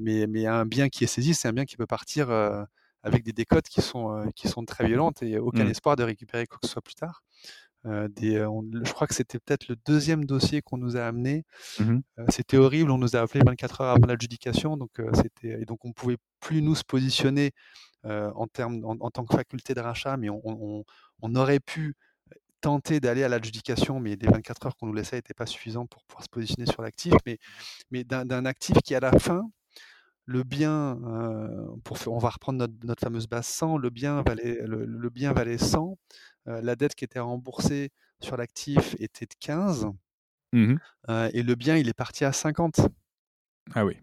[0.00, 2.28] mais mais un bien qui est saisi, c'est un bien qui peut partir,
[3.02, 5.70] avec des décotes qui sont, heu, qui sont très violentes et aucun Mmh.
[5.70, 7.22] espoir de récupérer quoi que ce soit plus tard.
[8.10, 11.44] Des, heu, on je crois que c'était peut-être le deuxième dossier qu'on nous a amené.
[11.78, 15.84] Mmh c'était horrible, on nous a appelés 24 heures avant l'adjudication, donc c'était et donc
[15.84, 17.52] on pouvait plus nous se positionner,
[18.04, 20.84] en termes en en tant que faculté de rachat, mais on on
[21.22, 21.94] on aurait pu
[22.62, 26.04] tenter d'aller à l'adjudication, mais les 24 heures qu'on nous laissait n'étaient pas suffisants pour
[26.06, 27.14] pouvoir se positionner sur l'actif.
[27.26, 27.38] Mais
[27.90, 29.44] mais d'un d'un actif qui à la fin,
[30.26, 30.98] le bien,
[31.84, 35.32] pour on va reprendre notre notre fameuse base 100, le bien valait le le bien
[35.32, 35.98] valait 100,
[36.48, 37.90] heu, la dette qui était remboursée
[38.20, 39.86] sur l'actif était de 15,
[40.52, 40.80] Mmh
[41.32, 42.80] et le bien, il est parti à 50.
[43.74, 43.98] Ah oui,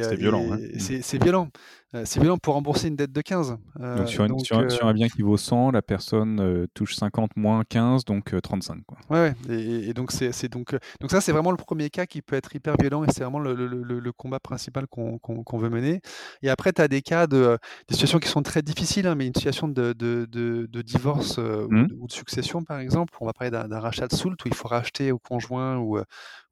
[0.00, 0.60] c'est violent, hein?
[0.72, 0.78] Mmh.
[0.78, 1.48] c'est c'est violent.
[1.94, 3.58] Heu, c'est violent pour rembourser une dette de 15.
[3.94, 6.94] Donc sur une sur donc un sur un bien qui vaut 100, la personne, touche
[6.94, 8.98] 50 moins 15 donc heu, 35 quoi.
[9.10, 11.90] Ouais, ouais et et donc c'est c'est donc, heu, donc ça, c'est vraiment le premier
[11.90, 14.86] cas qui peut être hyper violent et c'est vraiment le le le le combat principal
[14.86, 15.18] qu'on
[15.58, 16.00] veut mener
[16.42, 19.26] et après tu as des cas de, des situations qui sont très difficiles, hein, mais
[19.26, 21.38] une situation de de de de divorce,
[21.68, 21.86] Mmh.
[21.88, 23.14] de ou de succession, par exemple.
[23.20, 25.98] On va parler d'un d'un rachat de soult où il faut racheter au conjoint ou,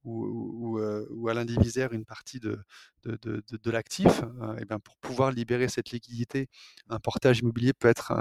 [0.06, 0.78] heu, ou,
[1.10, 2.58] ou, à l'indivisaire une partie de,
[3.04, 3.18] de,
[3.50, 4.22] de, l'actif,
[4.60, 6.48] et bien pour pouvoir libérer cette liquidité,
[6.88, 8.12] un portage immobilier peut être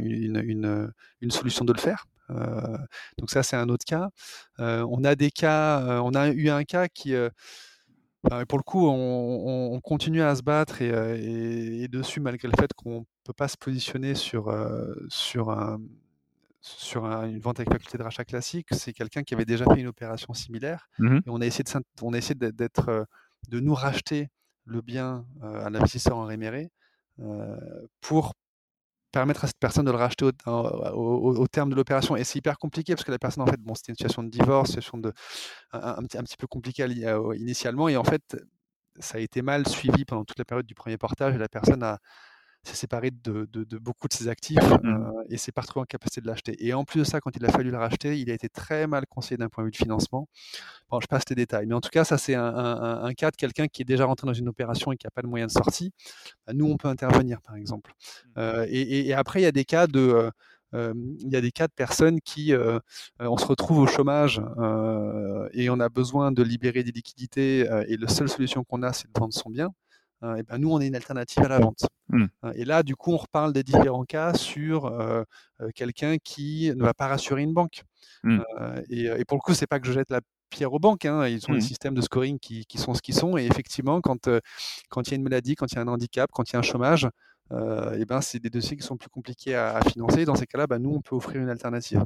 [0.00, 2.06] une, une, une, solution de le faire.
[3.18, 4.10] donc ça, c'est un autre cas.
[4.58, 7.14] on a des cas, on a eu un cas qui
[8.48, 13.04] pour le coup, on, continue à se battre et, dessus, malgré le fait qu'on ne
[13.24, 14.54] peut pas se positionner sur,
[15.08, 15.50] sur,
[16.60, 18.68] sur une vente avec faculté de rachat classique.
[18.72, 20.88] C'est quelqu'un qui avait déjà fait une opération similaire.
[20.98, 21.70] Mmh et on a essayé de,
[22.02, 23.06] on a essayé d'être,
[23.48, 24.28] de nous racheter
[24.66, 26.70] le bien à l'investisseur en réméré
[28.00, 28.34] pour
[29.10, 32.16] permettre à cette personne de le racheter au, terme de l'opération.
[32.16, 34.28] Et c'est hyper compliqué parce que la personne, en fait, bon, c'était une situation de
[34.28, 35.12] divorce, situation de,
[35.72, 36.86] un, petit, un petit peu compliquée
[37.36, 37.88] initialement.
[37.88, 38.36] Et en fait,
[38.98, 41.82] ça a été mal suivi pendant toute la période du premier portage et la personne
[41.82, 41.98] a,
[42.62, 44.86] s'est séparé de, de, beaucoup de ses actifs mmh.
[44.86, 46.66] euh, et s'est pas retrouvé en capacité de l'acheter.
[46.66, 48.86] Et en plus de ça, quand il a fallu le racheter, il a été très
[48.86, 50.28] mal conseillé d'un point de vue de financement.
[50.90, 53.36] Bon, je passe les détails, mais en tout cas, ça c'est un, un, cas de
[53.36, 55.50] quelqu'un qui est déjà rentré dans une opération et qui n'a pas de moyen de
[55.50, 55.92] sortie.
[56.46, 57.92] Bah, nous, on peut intervenir, par exemple.
[57.92, 58.28] Mmh.
[58.38, 60.30] Euh, et, et, après, il y a des cas de
[60.72, 62.52] euh, il y a des cas de personnes qui,
[63.18, 64.40] on se retrouve au chômage
[65.52, 69.08] et on a besoin de libérer des liquidités et la seule solution qu'on a, c'est
[69.12, 69.70] de vendre son bien.
[70.22, 71.86] Hein, et ben nous, on est une alternative à la vente.
[72.08, 72.26] Mmh.
[72.42, 75.22] Hein, et là, du coup, on reparle des différents cas sur euh,
[75.60, 77.82] euh, quelqu'un qui ne va pas rassurer une banque.
[78.22, 78.40] Mmh.
[78.60, 81.06] Euh, et, pour le coup, c'est pas que je jette la pierre aux banques.
[81.06, 81.62] Hein, ils ont des mmh.
[81.62, 83.38] systèmes de scoring qui, sont ce qu'ils sont.
[83.38, 84.28] Et effectivement, quand
[84.90, 86.56] quand il y a une maladie, quand il y a un handicap, quand il y
[86.56, 87.08] a un chômage,
[87.52, 90.24] et ben c'est des dossiers qui sont plus compliqués à, financer.
[90.24, 92.04] Dans ces cas-là, ben, nous, on peut offrir une alternative.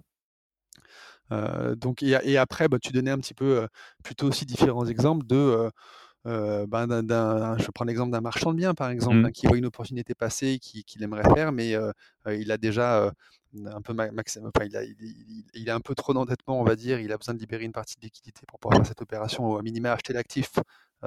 [1.76, 3.66] donc et, après, bah, tu donnais un petit peu
[4.04, 5.70] plutôt aussi différents exemples de
[6.26, 6.88] euh, ben,
[7.58, 9.24] je prends l'exemple d'un marchand de biens, par exemple, mmh.
[9.26, 11.92] hein, qui voit une opportunité passer, qu'il aimerait faire, mais euh,
[12.26, 13.12] il a déjà
[13.66, 14.82] un peu enfin, il, a,
[15.54, 16.98] il, a un peu trop d'endettement, on va dire.
[17.00, 19.56] Il a besoin de libérer une partie de liquidité pour pouvoir faire cette opération, ou
[19.56, 20.52] à minima acheter l'actif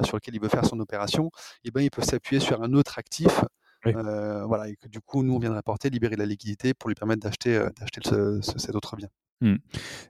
[0.03, 1.31] sur lequel il veut faire son opération.
[1.63, 3.43] Et ben, il peut s'appuyer sur un autre actif.
[3.83, 6.95] voilà, et que du coup, nous, on vient de rapporter, libérer la liquidité pour lui
[6.95, 8.01] permettre d'acheter d'acheter
[8.41, 9.09] cet autre bien.
[9.39, 9.55] Mmh.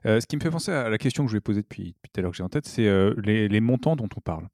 [0.04, 2.18] ce qui me fait penser à la question que je vais poser depuis, depuis tout
[2.18, 2.88] à l'heure que j'ai en tête, c'est
[3.22, 4.48] les, les, montants dont on parle.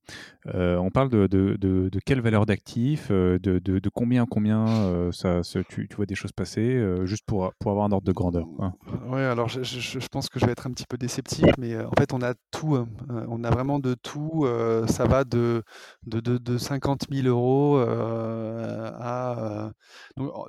[0.52, 5.86] on parle de, de, de, de quelle valeur d'actifs, de, de, combien combien ça, tu,
[5.88, 8.46] tu, vois des choses passer, juste pour, pour avoir un ordre de grandeur.
[8.58, 8.74] Hein.
[9.06, 11.78] Oui, alors je, je, je, pense que je vais être un petit peu déceptif, mais
[11.78, 12.88] en fait on a tout, hein.
[13.28, 14.46] on a vraiment de tout.
[14.88, 15.62] ça va de,
[16.06, 19.70] de, de, 50 000 euros à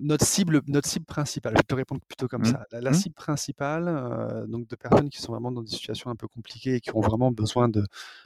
[0.01, 1.53] notre cible, notre cible principale.
[1.53, 2.45] Je vais te répondre plutôt comme mmh.
[2.45, 2.65] ça.
[2.71, 2.93] La, la mmh.
[2.93, 4.14] cible principale euh,
[4.47, 7.01] donc de personnes qui sont vraiment dans des situations un peu compliquées et qui ont
[7.01, 7.83] vraiment besoin de,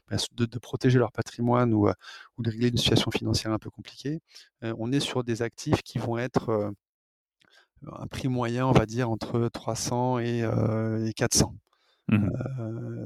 [0.10, 1.94] bah, de, protéger leur patrimoine ou, euh,
[2.38, 4.22] ou, de régler une situation financière un peu compliquée.
[4.64, 6.74] Euh, on est sur des actifs qui vont être
[7.88, 10.44] un prix moyen, on va dire, entre 300 et,
[11.16, 11.54] 400.
[12.10, 12.30] Mmh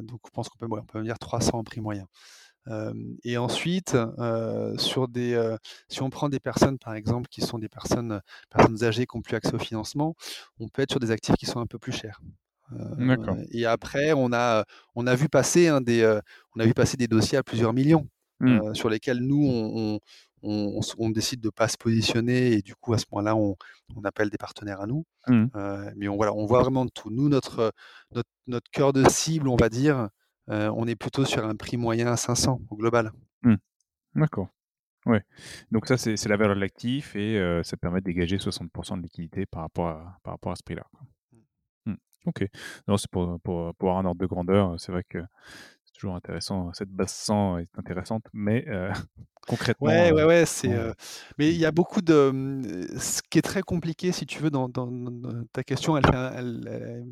[0.03, 2.07] donc je pense qu'on peut, on peut dire 300 en prix moyen.
[3.23, 3.97] et ensuite,
[4.77, 5.57] sur des,
[5.89, 9.21] si on prend des personnes, par exemple, qui sont des personnes, personnes âgées qui n'ont
[9.21, 10.15] plus accès au financement,
[10.59, 12.21] on peut être sur des actifs qui sont un peu plus chers.
[12.79, 14.65] Euh, et après, on a,
[14.95, 16.19] on a vu passer hein, des, euh,
[16.55, 18.07] on a vu passer des dossiers à plusieurs millions
[18.39, 18.47] mmh.
[18.47, 19.99] euh, sur lesquels nous, on,
[20.43, 23.55] on, on, décide de pas se positionner et du coup, à ce moment-là, on,
[23.95, 25.05] on appelle des partenaires à nous.
[25.27, 25.45] Mmh.
[25.95, 27.09] mais on, voilà, on voit vraiment de tout.
[27.09, 27.71] Nous, notre,
[28.11, 30.09] notre, notre cœur de cible, on va dire,
[30.47, 33.11] on est plutôt sur un prix moyen à 500 au global.
[33.43, 33.55] Mmh.
[34.15, 34.49] D'accord.
[35.05, 35.21] Ouais.
[35.71, 39.45] Donc ça, c'est la valeur de l'actif et ça permet de dégager 60% de liquidité
[39.45, 40.85] par rapport à, par rapport à ce prix-là.
[42.25, 42.45] Ok.
[42.87, 44.75] Non, c'est pour, pour, pour, avoir un ordre de grandeur.
[44.79, 45.19] C'est vrai que
[45.85, 46.71] c'est toujours intéressant.
[46.73, 48.91] Cette base 100 est intéressante, mais euh,
[49.47, 49.87] concrètement.
[49.87, 50.45] Ouais, ouais, ouais.
[50.45, 50.93] C'est, euh,
[51.37, 52.31] mais il y a beaucoup de.
[52.31, 54.89] Mmh, ce qui est très compliqué, si tu veux, dans, dans,
[55.51, 57.05] ta question, elle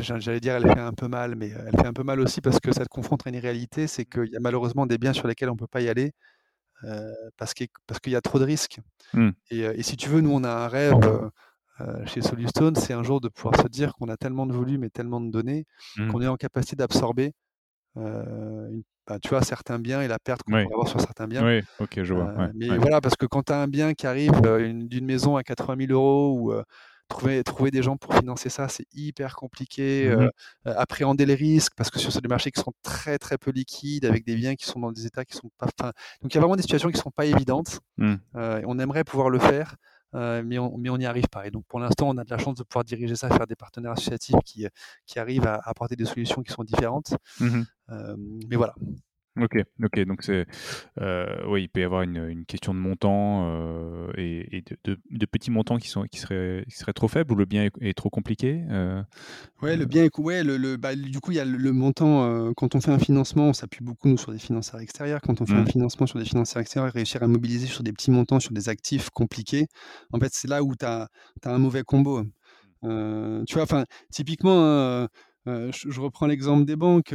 [0.00, 2.58] j'allais dire, elle fait un peu mal, mais elle fait un peu mal aussi parce
[2.58, 5.28] que ça te confronte à une réalité, c'est qu'il y a malheureusement des biens sur
[5.28, 6.12] lesquels on ne peut pas y aller
[6.82, 8.80] euh, parce qu'il parce qu'il y a trop de risques.
[9.14, 9.30] Mmh.
[9.50, 11.30] Et, et, si tu veux, nous, on a un rêve.
[11.80, 14.84] Euh, chez Solustone, c'est un jour de pouvoir se dire qu'on a tellement de volume
[14.84, 15.66] et tellement de données
[15.96, 16.08] mmh.
[16.08, 17.32] qu'on est en capacité d'absorber
[17.96, 18.68] euh,
[19.06, 21.44] bah, tu vois, certains biens et la perte qu'on peut avoir sur certains biens.
[21.44, 22.28] Oui, ok, je vois.
[22.38, 25.42] Euh, mais voilà, parce que quand tu as un bien qui arrive d'une maison à
[25.42, 26.54] 80 000 euros ou
[27.08, 30.14] trouver, trouver des gens pour financer ça, c'est hyper compliqué.
[30.14, 30.28] Mmh
[30.64, 34.24] appréhender les risques, parce que sur des marchés qui sont très très peu liquides, avec
[34.24, 35.66] des biens qui sont dans des états qui sont pas.
[36.22, 37.80] Donc il y a vraiment des situations qui ne sont pas évidentes.
[37.96, 38.14] Mmh.
[38.34, 39.74] on aimerait pouvoir le faire.
[40.14, 41.46] Euh, mais on n'y arrive pas.
[41.46, 43.56] Et donc pour l'instant, on a de la chance de pouvoir diriger ça, faire des
[43.56, 44.66] partenaires associatifs qui,
[45.06, 47.14] qui arrivent à, apporter des solutions qui sont différentes.
[47.38, 48.16] Mmh euh,
[48.48, 48.74] mais voilà.
[49.36, 50.44] OK, OK, donc c'est,
[51.00, 54.76] heu, oui, il peut y avoir une, une question de montant, heu, et et de
[54.84, 57.64] de de petits montants qui sont qui seraient qui seraient trop faibles ou le bien
[57.66, 58.64] est est trop compliqué?
[58.70, 59.04] Heu,
[59.62, 61.72] Ouais, le bien éc ouais, le le bah, du coup, il y a le le
[61.72, 65.20] montant, heu, quand on fait un financement, on s'appuie beaucoup, nous, sur des financeurs extérieurs.
[65.20, 67.92] Quand on fait un mmh, financement sur des financeurs extérieurs, réussir à mobiliser sur des
[67.92, 69.66] petits montants, sur des actifs compliqués,
[70.12, 71.08] en fait, c'est là où tu as
[71.44, 72.22] un mauvais combo.
[72.84, 73.64] Heu, tu vois?
[73.64, 75.06] Enfin, typiquement,
[75.50, 77.14] heu, je je reprends l'exemple des banques,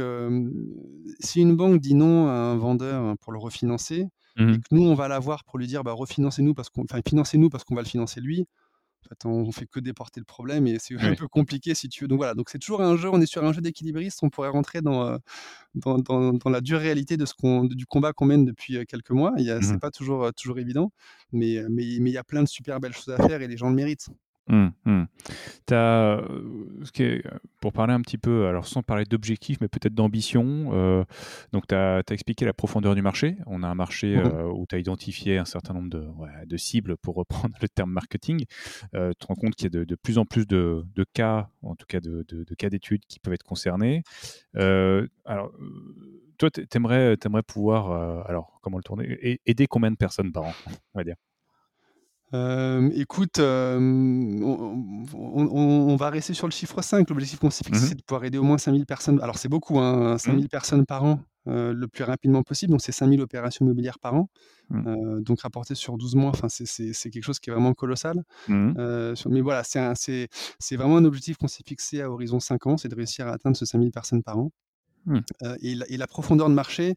[1.20, 4.06] si une banque dit non à un vendeur pour le refinancer
[4.36, 6.84] mmh et que nous, on va la voir pour lui dire: «Bah, refinancez-nous parce qu'on
[7.08, 8.46] financez-nous parce qu'on va le financer lui»,
[9.04, 12.04] en fait, on fait que déporter le problème et c'est un peu compliqué si tu
[12.04, 12.08] veux.
[12.08, 14.48] Donc voilà, donc c'est toujours un jeu, on est sur un jeu d'équilibriste, on pourrait
[14.50, 15.18] rentrer dans,
[15.74, 19.10] dans dans dans la dure réalité de ce qu'on du combat qu'on mène depuis, quelques
[19.12, 19.32] mois.
[19.38, 20.92] Il y a c'est Mmh pas toujours, toujours évident,
[21.32, 23.48] mais heu, mais mais il y a plein de super belles choses à faire et
[23.48, 24.08] les gens le méritent.
[25.70, 26.20] As,
[26.84, 27.24] ce qui est
[27.60, 31.04] pour parler un petit peu, alors sans parler d'objectifs, mais peut-être d'ambition,
[31.52, 33.36] donc tu as expliqué la profondeur du marché.
[33.46, 36.46] On a un marché, Mmh heu, où tu as identifié un certain nombre de ouais,
[36.46, 38.44] de cibles pour reprendre le terme marketing.
[38.92, 41.48] Tu te rends compte qu'il y a de de plus en plus de de cas,
[41.62, 42.24] en tout cas de
[42.56, 44.02] cas d'études qui peuvent être concernés.
[44.54, 45.52] Alors,
[46.38, 47.16] toi tu aimerais
[47.46, 49.40] pouvoir, alors comment le tourner?
[49.46, 50.52] Aider combien de personnes par an,
[50.94, 51.16] on va dire?
[52.32, 54.42] Écoute, on
[55.14, 57.08] on on on va rester sur le chiffre 5.
[57.10, 57.88] L'objectif qu'on s'est Mmh fixé, mh.
[57.88, 59.20] c'est de pouvoir aider au moins 5 000 personnes.
[59.22, 60.36] Alors c'est beaucoup, hein, 5 Mmh.
[60.36, 62.72] 000 personnes par an, le plus rapidement possible.
[62.72, 64.28] Donc c'est 5 000 opérations immobilières par an,
[64.70, 65.22] Mmh.
[65.22, 68.22] donc rapporté sur 12 mois, c'est quelque chose qui est vraiment colossal.
[68.48, 68.72] Mmh
[69.30, 72.96] mais voilà, c'est vraiment un objectif qu'on s'est fixé à horizon 5 ans, c'est de
[72.96, 74.50] réussir à atteindre ce 5 000 personnes par an.
[75.06, 75.20] Mmh.
[75.62, 76.94] Et la et la profondeur de marché,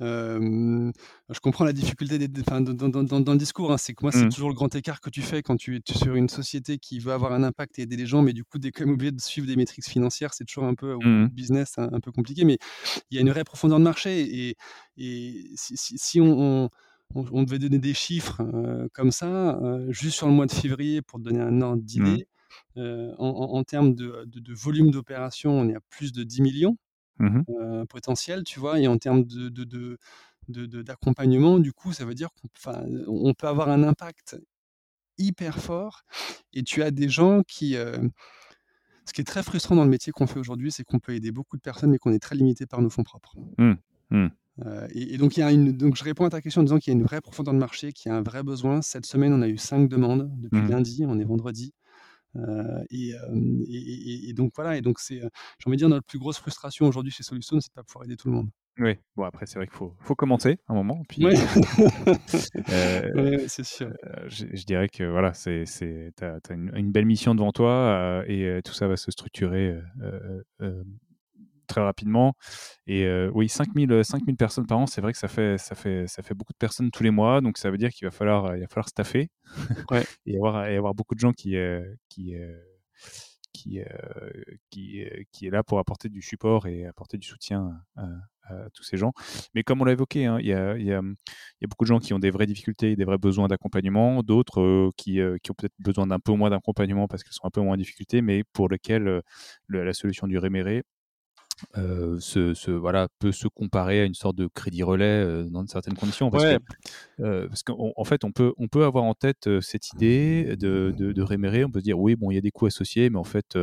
[0.00, 3.78] je comprends la difficulté des enfin, dans dans dans dans le discours, hein.
[3.78, 4.28] C'est que moi, c'est Mmh.
[4.28, 7.12] toujours le grand écart que tu fais quand tu es sur une société qui veut
[7.12, 9.20] avoir un impact et aider les gens, mais du coup, es quand même obligé de
[9.20, 10.34] suivre des métriques financières.
[10.34, 12.58] C'est toujours un peu Mmh business, un un peu compliqué, mais
[13.10, 14.56] il y a une vraie profondeur de marché et
[14.98, 16.70] et si si si on on
[17.14, 18.42] on on devait donner des chiffres,
[18.94, 22.18] comme ça, juste sur le mois de février pour te donner un ordre Mmh.
[22.18, 22.26] d'idée,
[22.76, 26.42] en en en termes de de de volume d'opérations, on est à plus de 10
[26.42, 26.78] 000 000
[27.18, 27.48] Mmh mh.
[27.50, 28.80] heu, potentiel, tu vois?
[28.80, 29.48] Et en termes de
[30.82, 34.36] d'accompagnement, du coup, ça veut dire qu'on peut avoir un impact
[35.18, 36.02] hyper fort
[36.54, 38.10] et tu as des gens qui, heu
[39.06, 41.32] ce qui est très frustrant dans le métier qu'on fait aujourd'hui, c'est qu'on peut aider
[41.32, 43.34] beaucoup de personnes, mais qu'on est très limité par nos fonds propres.
[43.58, 43.74] Mmh.
[44.10, 44.28] Mmh.
[44.64, 46.64] Heu et et donc il y a une donc je réponds à ta question en
[46.64, 48.82] disant qu'il y a une vraie profondeur de marché, qu'il y a un vrai besoin.
[48.82, 50.68] Cette semaine, on a eu 5 demandes depuis Mmh.
[50.68, 51.72] lundi, on est vendredi.
[52.90, 56.18] Et hem et donc voilà et donc c'est, heu, j'ai envie de dire notre plus
[56.18, 58.50] grosse frustration aujourd'hui chez Solustone, c'est de pas pouvoir aider tout le monde.
[58.80, 61.34] Oui, bon après c'est vrai qu'il faut faut commencer un moment puis, Ouais,
[63.48, 63.92] c'est sûr.
[64.28, 68.22] je je dirais que voilà, c'est c'est tu as une une belle mission devant toi,
[68.28, 69.76] et tout ça va se structurer,
[71.78, 72.34] très rapidement
[72.86, 75.74] et heu, oui 5000, heu, 5000 personnes par an, c'est vrai que ça fait ça
[75.74, 78.10] fait ça fait beaucoup de personnes tous les mois, donc ça veut dire qu'il va
[78.10, 79.28] falloir, il va falloir staffer
[79.90, 80.04] Ouais.
[80.26, 81.56] et avoir et avoir beaucoup de gens qui,
[82.08, 82.34] qui,
[83.52, 83.80] qui,
[84.70, 88.06] qui, est là pour apporter du support et apporter du soutien à
[88.50, 89.12] à tous ces gens.
[89.54, 91.84] Mais comme on l'a évoqué, hein, il y a y a, il y a beaucoup
[91.84, 95.54] de gens qui ont des vraies difficultés, des vrais besoins d'accompagnement, d'autres, qui, qui ont
[95.54, 98.44] peut-être besoin d'un peu moins d'accompagnement parce qu'ils sont un peu moins en difficulté, mais
[98.54, 99.20] pour lesquels,
[99.66, 100.82] le la solution du réméré,
[101.76, 105.66] heu, se se voilà, peut se comparer à une sorte de crédit relais, heu, dans
[105.66, 106.30] certaines conditions.
[106.30, 106.58] Parce Ouais,
[107.18, 111.12] parce qu'en en fait, on peut on peut avoir en tête, cette idée de de
[111.12, 111.64] de réméré.
[111.64, 113.58] On peut se dire: «Oui, bon, il y a des coûts associés, mais en fait,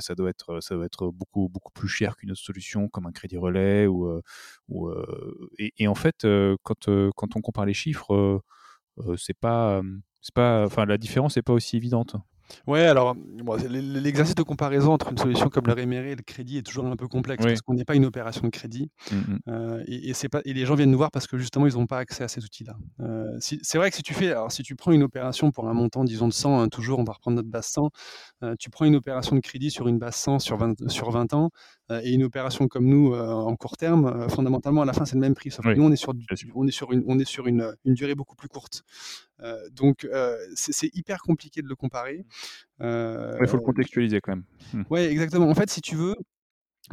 [0.00, 3.12] ça doit être, ça doit être beaucoup beaucoup plus cher qu'une autre solution comme un
[3.12, 4.20] crédit relais» ou,
[5.58, 6.26] et et en fait,
[6.62, 8.42] quand, quand on compare les chiffres,
[9.18, 9.82] c'est pas,
[10.34, 12.16] pas enfin, la différence est pas aussi évidente.
[12.66, 16.22] Ouais, alors, bon, l'e l'exercice de comparaison entre une solution comme le réméré et le
[16.22, 17.50] crédit est toujours un peu complexe Oui.
[17.52, 19.38] parce qu'on n'est pas une opération de crédit, Mmh mh.
[19.48, 21.74] heu et et c'est pas et les gens viennent nous voir parce que justement ils
[21.74, 22.76] n'ont pas accès à ces outils-là.
[23.40, 25.74] Si c'est vrai que si tu fais alors si tu prends une opération pour un
[25.74, 27.90] montant disons de 100, hein, toujours on va reprendre notre base 100,
[28.44, 31.32] heu, tu prends une opération de crédit sur une base 100 sur 20 sur 20
[31.34, 31.50] ans,
[32.04, 35.34] et une opération comme nous, en court terme, fondamentalement à la fin c'est le même
[35.34, 35.50] prix.
[35.50, 36.50] Sauf que nous on est sur du bien sûr.
[36.54, 38.82] on est sur une on est sur une, une durée beaucoup plus courte.
[39.42, 42.24] Heu, donc heu, c'est hyper compliqué de le comparer.
[43.40, 44.44] il faut le Heu, contextualiser quand même.
[44.72, 44.82] Mmh.
[44.90, 45.48] ouais, exactement.
[45.48, 46.16] En fait, si tu veux,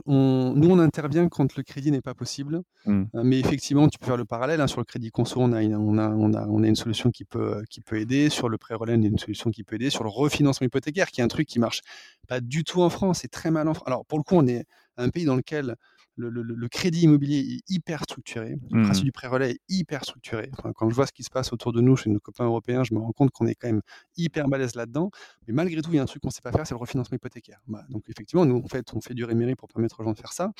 [0.07, 3.07] on nous, on intervient quand le crédit n'est pas possible, Mmh.
[3.13, 4.67] mais effectivement, tu peux faire le parallèle, hein.
[4.67, 7.11] Sur le crédit conso, on a une on a on a on a une solution
[7.11, 8.29] qui peut, qui peut aider.
[8.29, 9.89] Sur le prêt relais, on a une solution qui peut aider.
[9.91, 11.81] Sur le refinancement hypothécaire, qui est un truc qui marche
[12.27, 13.87] pas du tout en France, c'est très mal en France.
[13.87, 14.65] alors pour le coup, on est
[14.97, 15.75] un pays dans lequel
[16.17, 18.83] le, le- le crédit immobilier est hyper structuré, le Mhm.
[18.85, 20.49] principe du prêt relais est hyper structuré.
[20.57, 22.83] Enfin, quand je vois ce qui se passe autour de nous chez nos copains européens,
[22.83, 23.81] je me rends compte qu'on est quand même
[24.17, 25.11] hyper balèze là-dedans.
[25.47, 26.79] Mais malgré tout, il y a un truc qu'on ne sait pas faire, c'est le
[26.79, 27.61] refinancement hypothécaire.
[27.67, 30.17] Bah, donc effectivement, nous, en fait, on fait du réméré pour permettre aux gens de
[30.17, 30.51] faire ça.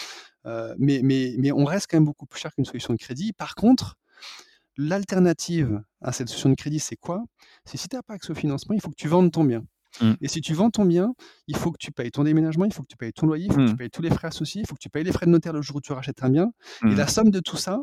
[0.46, 3.34] Euh, mais, mais, mais on reste quand même beaucoup plus cher qu'une solution de crédit.
[3.34, 3.96] Par contre,
[4.78, 7.24] l'alternative à cette solution de crédit, c'est quoi?
[7.66, 9.64] C'est si tu n'as pas accès au financement, il faut que tu vendes ton bien.
[10.02, 10.14] Mm.
[10.22, 11.14] Et si tu vends ton bien,
[11.48, 13.52] il faut que tu payes ton déménagement, il faut que tu payes ton loyer, il
[13.54, 13.78] faut que tu Mm.
[13.78, 15.62] payes tous les frais associés, il faut que tu payes les frais de notaire le
[15.62, 16.52] jour où tu rachètes un bien.
[16.84, 17.80] Et la somme de tout ça,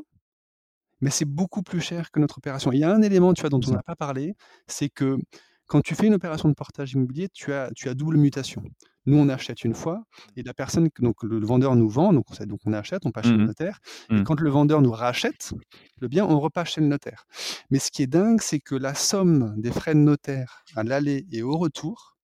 [1.00, 2.72] mais c'est beaucoup plus cher que notre opération.
[2.72, 4.34] Il y a un élément tu vois, dont on n'a pas parlé,
[4.66, 5.18] c'est que
[5.66, 8.62] quand tu fais une opération de portage immobilier, tu as, tu as double mutation.
[9.06, 10.04] Nous, on achète une fois,
[10.36, 13.26] et la personne, donc le, le vendeur nous vend, donc donc on achète, on passe
[13.26, 13.46] chez le Mhm.
[13.46, 13.80] notaire,
[14.10, 14.24] et Mhm.
[14.24, 15.52] quand le vendeur nous rachète
[16.00, 17.26] le bien, on repasse chez le notaire.
[17.70, 21.26] Mais ce qui est dingue, c'est que la somme des frais de notaire à l'aller
[21.32, 22.16] et au retour,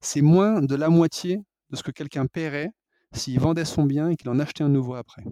[0.00, 1.40] c'est moins de la moitié
[1.70, 2.70] de ce que quelqu'un paierait
[3.12, 5.24] s'il vendait son bien et qu'il en achetait un nouveau après.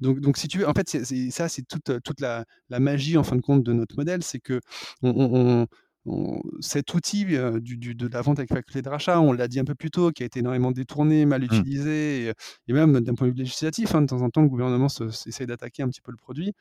[0.00, 0.88] Donc, donc si tu veux, en fait,
[1.30, 4.40] ça, c'est toute, toute la, la magie, en fin de compte, de notre modèle, c'est
[4.40, 4.60] que
[5.02, 5.66] on, on-
[6.06, 9.60] on- cet outil du, du- de la vente avec faculté de rachat, on l'a dit
[9.60, 12.32] un peu plus tôt, qui a été énormément détourné, mal utilisé, et,
[12.68, 15.04] et même d'un point de vue législatif, hein, de temps en temps, le gouvernement se-
[15.28, 16.52] essaye d'attaquer un petit peu le produit.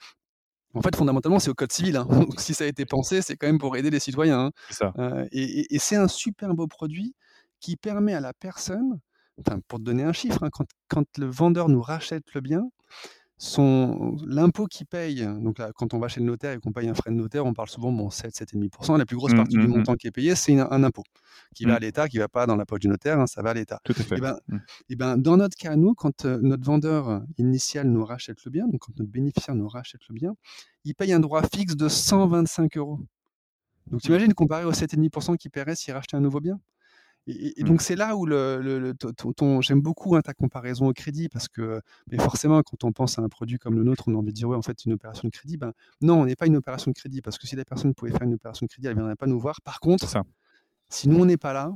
[0.73, 1.97] En fait, fondamentalement, c'est au code civil.
[1.97, 2.05] hein.
[2.09, 4.39] Donc, si ça a été pensé, c'est quand même pour aider les citoyens.
[4.45, 4.51] hein.
[4.69, 4.93] Ça.
[4.99, 7.13] Euh, et et- et c'est un super beau produit
[7.59, 8.99] qui permet à la personne,
[9.67, 12.69] pour te donner un chiffre, hein, quand, quand le vendeur nous rachète le bien,
[14.27, 16.93] l'impôt qu'il paye, donc là, quand on va chez le notaire et qu'on paye un
[16.93, 18.97] frais de notaire, on parle souvent bon, 7, 7,5%.
[18.97, 19.69] La plus grosse Mm, partie du mm.
[19.69, 21.03] montant qui est payé, c'est un, impôt
[21.55, 23.41] qui va à l'État, qui ne va pas dans la poche du notaire, hein, ça
[23.41, 23.79] va à l'État.
[23.83, 24.15] Tout à fait.
[24.17, 24.37] Eh ben,
[24.89, 28.67] eh ben, dans notre cas, nous, quand euh, notre vendeur initial nous rachète le bien,
[28.67, 30.35] donc quand notre bénéficiaire nous rachète le bien,
[30.85, 32.99] il paye un droit fixe de 125 euros.
[33.87, 36.59] Donc, tu imagines comparé aux 7,5% qu'il paierait s'il rachetait un nouveau bien?
[37.27, 37.67] Et, et- et Mm.
[37.67, 40.87] donc, c'est là où le, le- le- ton- ton- ton- j'aime beaucoup hein, ta comparaison
[40.87, 44.05] au crédit parce que, mais forcément, quand on pense à un produit comme le nôtre,
[44.07, 45.57] on a envie de dire, ouais, en fait, une opération de crédit.
[45.57, 48.11] Ben, non, on n'est pas une opération de crédit parce que si la personne pouvait
[48.11, 49.61] faire une opération de crédit, elle ne viendrait pas nous voir.
[49.61, 50.23] Par contre, ça.
[50.89, 51.71] si nous, on n'est pas là,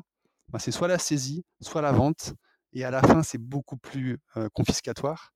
[0.49, 2.33] ben, c'est soit la saisie, soit la vente.
[2.73, 5.31] Et à la fin, c'est beaucoup plus euh, confiscatoire.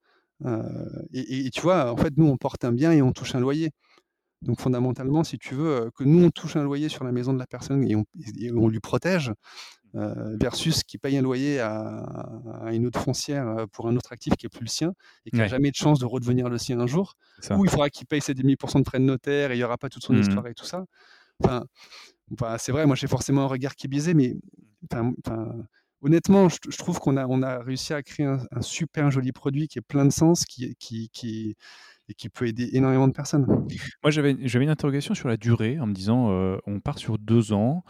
[0.46, 0.64] Euh,
[1.14, 3.36] et, et- et tu vois, en fait, nous, on porte un bien et on touche
[3.36, 3.72] un loyer.
[4.42, 7.40] Donc fondamentalement, si tu veux, que nous, on touche un loyer sur la maison de
[7.40, 8.06] la personne et on,
[8.40, 9.34] et on lui protège,
[9.94, 12.04] versus qui paye un loyer à,
[12.64, 14.94] à une autre foncière euh, pour un autre actif qui est plus le sien
[15.26, 15.50] et qui n'a Ouais.
[15.50, 17.16] jamais de chance de redevenir le sien un jour,
[17.54, 19.90] ou il faudra qu'il paye 7,5% de frais de notaire et il n'y aura pas
[19.90, 20.18] toute son Mhm.
[20.18, 20.86] histoire et tout ça.
[21.44, 21.64] Enfin,
[22.58, 24.36] c'est vrai, moi j'ai forcément un regard qui est biaisé, mais
[24.92, 25.54] enfin, enfin,
[26.02, 29.32] honnêtement, je, je trouve qu'on a, on a réussi à créer un, un super joli
[29.32, 31.56] produit qui est plein de sens, qui, qui, qui,
[32.10, 33.46] et qui peut aider énormément de personnes.
[34.04, 37.54] Moi, j'avais une interrogation sur la durée en me disant euh, on part sur deux
[37.54, 37.84] ans.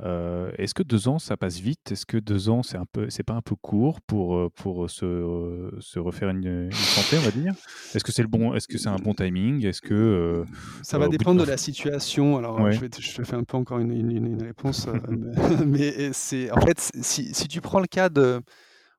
[0.00, 1.92] Euh, Est-ce que deux ans, ça passe vite?
[1.92, 5.04] Est-ce que deux ans, c'est un peu, c'est pas un peu court pour, pour se,
[5.06, 7.54] euh, se refaire une, une santé, on va dire?
[7.94, 9.64] Est-ce que c'est le bon Est-ce que c'est un bon timing?
[9.64, 10.44] Est-ce que euh,
[10.82, 12.36] Ça va de dépendre de la situation.
[12.36, 12.72] Alors, Ouais.
[12.72, 16.50] je, vais te, je te fais un peu encore une, une- réponse, mais, mais c'est
[16.50, 18.40] en fait, si, si tu prends le cas de,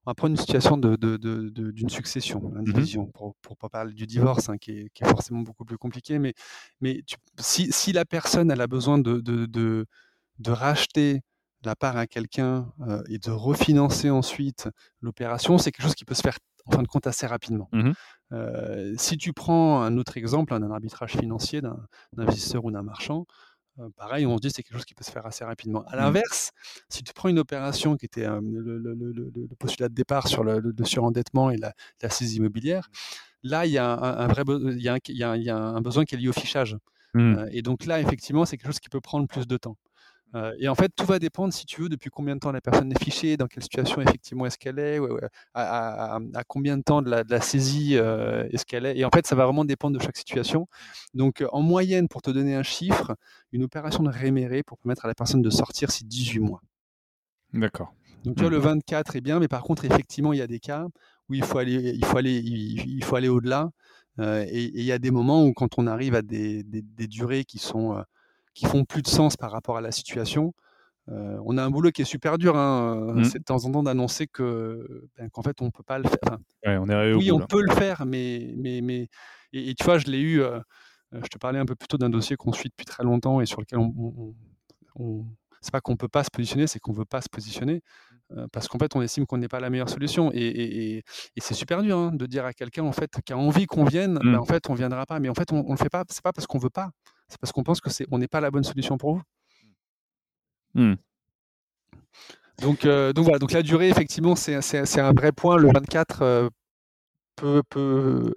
[0.07, 2.55] on va prendre une situation de, de- de- de- d'une succession, Mhm.
[2.55, 5.77] l'indivision, pour pour pas parler du divorce, hein, qui, est, qui est forcément beaucoup plus
[5.77, 6.17] compliqué.
[6.17, 6.33] Mais,
[6.79, 9.85] mais tu- si, si la personne elle a besoin de,
[10.47, 11.19] racheter
[11.65, 14.69] la part à quelqu'un euh, et de refinancer ensuite
[15.01, 16.37] l'opération, c'est quelque chose qui peut se faire
[16.67, 17.67] en fin de compte assez rapidement.
[17.73, 17.93] Mhm.
[18.31, 21.77] Euh, si tu prends un autre exemple hein, d'un arbitrage financier d'un
[22.17, 23.25] investisseur ou d'un marchand,
[23.79, 25.83] euh, pareil, on se dit c'est quelque chose qui peut se faire assez rapidement.
[25.87, 26.01] À Mhm.
[26.03, 26.51] l'inverse,
[26.89, 29.93] si tu prends une opération qui était euh, le, le- le- le- le postulat de
[29.93, 32.89] départ sur le, surendettement et la, la saisie immobilière,
[33.43, 35.29] là il y a un, un vrai be- il y a un, il y a
[35.31, 36.77] un- il y a un besoin qui est lié au fichage.
[37.37, 39.75] Euh, et donc là, effectivement, c'est quelque chose qui peut prendre plus de temps.
[40.35, 42.59] Euh, et en fait, tout va dépendre, si tu veux, depuis combien de temps la
[42.61, 45.21] personne est fichée, dans quelle situation effectivement est-ce qu'elle est, ouais, ouais,
[45.53, 48.97] à, à- à combien de temps de la, de la saisie euh, est-ce qu'elle est.
[48.97, 50.67] Et en fait, ça va vraiment dépendre de chaque situation.
[51.13, 53.15] Donc, en moyenne, pour te donner un chiffre,
[53.53, 56.61] une opération de réméré pour permettre à la personne de sortir, c'est 18 mois.
[57.53, 57.93] D'accord.
[58.25, 58.55] Donc, tu vois, Mhm.
[58.57, 60.85] le 24 est bien, mais par contre, effectivement, il y a des cas
[61.29, 63.69] où il faut aller, il faut aller, il, faut aller au-delà.
[64.19, 67.07] Euh, et il y a des moments où, quand on arrive à des, des- des
[67.07, 68.03] durées qui sont
[68.57, 70.53] qui font plus de sens par rapport à la situation,
[71.09, 72.57] euh, on a un boulot qui est super dur.
[72.57, 73.23] hein, euh, Mhm.
[73.25, 76.19] C'est de temps en temps d'annoncer que ben, qu'en fait, on peut pas le faire.
[76.25, 79.09] Enfin, Ouais, on est oui, on peut le faire, mais mais mais
[79.53, 80.41] et, et tu vois, je l'ai eu.
[80.41, 80.59] euh,
[81.13, 83.45] je te parlais un peu plus tôt d'un dossier qu'on suit depuis très longtemps et
[83.45, 84.35] sur lequel on, on,
[84.95, 85.25] on-
[85.61, 87.81] c'est pas qu'on peut pas se positionner, c'est qu'on veut pas se positionner
[88.51, 90.31] parce qu'en fait, on estime qu'on n'est pas la meilleure solution.
[90.33, 93.33] Et, et- et- et c'est super dur hein, de dire à quelqu'un en fait qui
[93.33, 94.31] a envie qu'on vienne, Mm.
[94.33, 95.19] ben, en fait, on viendra pas.
[95.19, 96.03] Mais en fait, on, on le fait pas.
[96.09, 96.89] C'est pas parce qu'on veut pas.
[97.29, 99.21] C'est parce qu'on pense que c'est on n'est pas la bonne solution pour vous.
[100.73, 100.95] Hmm.
[102.61, 105.57] Donc, donc voilà, donc la durée, effectivement, c'est un vrai point.
[105.57, 106.49] Le 24
[107.35, 108.33] peut, peut,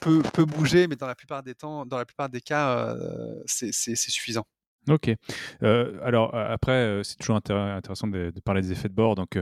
[0.00, 2.94] peut, peut, bouger, mais dans la plupart des temps, dans la plupart des cas,
[3.46, 4.44] c'est suffisant.
[4.88, 5.10] Ok.
[5.60, 9.14] alors après, c'est toujours intéressant de, parler des effets de bord.
[9.14, 9.38] Donc,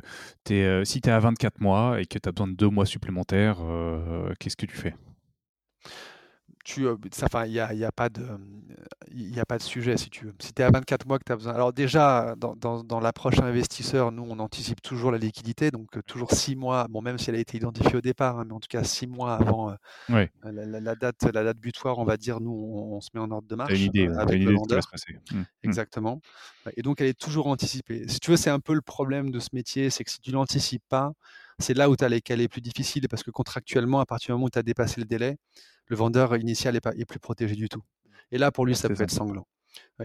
[0.84, 3.58] si tu es à 24 mois et que tu as besoin de deux mois supplémentaires,
[4.38, 4.94] qu'est-ce que tu fais?
[6.68, 6.86] Tu,
[7.22, 8.26] enfin, il n'y a, y a, pas de,
[9.14, 10.34] il a pas de sujet si tu veux.
[10.38, 11.54] Si tu es à 24 mois que tu as besoin.
[11.54, 16.32] Alors déjà, dans, dans, dans l'approche investisseur, nous, on anticipe toujours la liquidité, donc toujours
[16.32, 18.68] six mois, bon, même si elle a été identifiée au départ, hein, mais en tout
[18.68, 19.74] cas six mois avant
[20.10, 23.54] la, date, la date butoir, on va dire, nous, on, se met en ordre de
[23.54, 23.72] marche.
[23.72, 24.82] Une idée, avec le vendeur.
[25.32, 25.44] Mmh, mmh.
[25.62, 26.20] Exactement.
[26.76, 28.06] Et donc, elle est toujours anticipée.
[28.08, 30.32] Si tu veux, c'est un peu le problème de ce métier, c'est que si tu
[30.32, 31.14] l'anticipes pas,
[31.58, 34.28] c'est là où tu as les cas les plus difficiles, parce que contractuellement, à partir
[34.28, 35.36] du moment où tu as dépassé le délai,
[35.86, 37.82] le vendeur initial est, pas, est plus protégé du tout.
[38.30, 39.46] Et là, pour lui, ça peut être sanglant.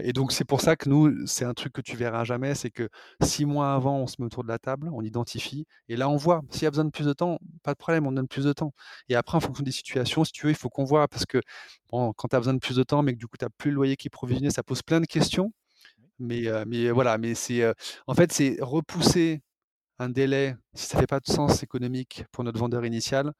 [0.00, 2.70] Et donc, c'est pour ça que nous, c'est un truc que tu verras jamais, c'est
[2.70, 2.88] que
[3.22, 6.16] six mois avant, on se met autour de la table, on identifie, et là, on
[6.16, 6.42] voit.
[6.50, 8.52] S'il y a besoin de plus de temps, pas de problème, on donne plus de
[8.52, 8.72] temps.
[9.08, 11.40] Et après, en fonction des situations, si tu veux, il faut qu'on voit, parce que
[11.90, 13.50] bon, quand tu as besoin de plus de temps, mais que du coup, tu n'as
[13.56, 15.52] plus le loyer qui est provisionné, ça pose plein de questions.
[16.18, 17.72] Mais, euh, mais voilà, mais c'est euh,
[18.06, 19.42] en fait, c'est repousser
[19.98, 23.32] un délai, si ça ne fait pas de sens économique pour notre vendeur initial,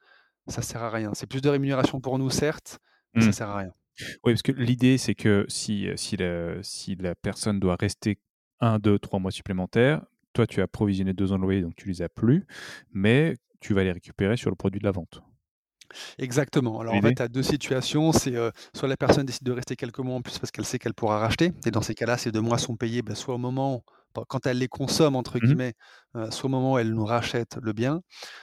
[0.46, 1.12] ça sert à rien.
[1.14, 2.78] C'est plus de rémunération pour nous, certes,
[3.14, 3.32] mais ça ça mmh.
[3.32, 3.72] sert à rien.
[4.24, 8.18] Oui, parce que l'idée, c'est que si, si, la, si la personne doit rester
[8.61, 11.88] un, deux, trois mois supplémentaires, toi, tu as provisionné deux ans de loyer, donc tu
[11.88, 12.44] les as plus,
[12.92, 15.22] mais tu vas les récupérer sur le produit de la vente.
[16.18, 16.80] Exactement.
[16.80, 18.11] Alors en fait, tu as deux situations.
[18.12, 18.34] C'est
[18.74, 21.18] soit la personne décide de rester quelques mois en plus parce qu'elle sait qu'elle pourra
[21.18, 21.52] racheter.
[21.66, 23.84] Et dans ces cas-là, ces deux mois sont payés bah, soit au moment
[24.29, 25.75] quand elle les consomme, entre mmh guillemets,
[26.31, 28.01] soit au moment où elle nous rachète le bien,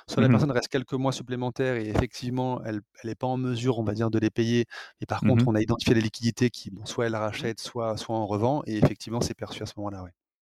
[0.10, 3.80] soit la mmh personne reste quelques mois supplémentaires et effectivement, elle n'est pas en mesure,
[3.80, 4.66] on va dire, de les payer.
[5.02, 8.28] Et par contre, on a identifié les liquidités qui, soit elle rachète, soit, soit on
[8.28, 8.64] revend.
[8.68, 10.04] Et effectivement, c'est perçu à ce moment-là.
[10.04, 10.12] oui.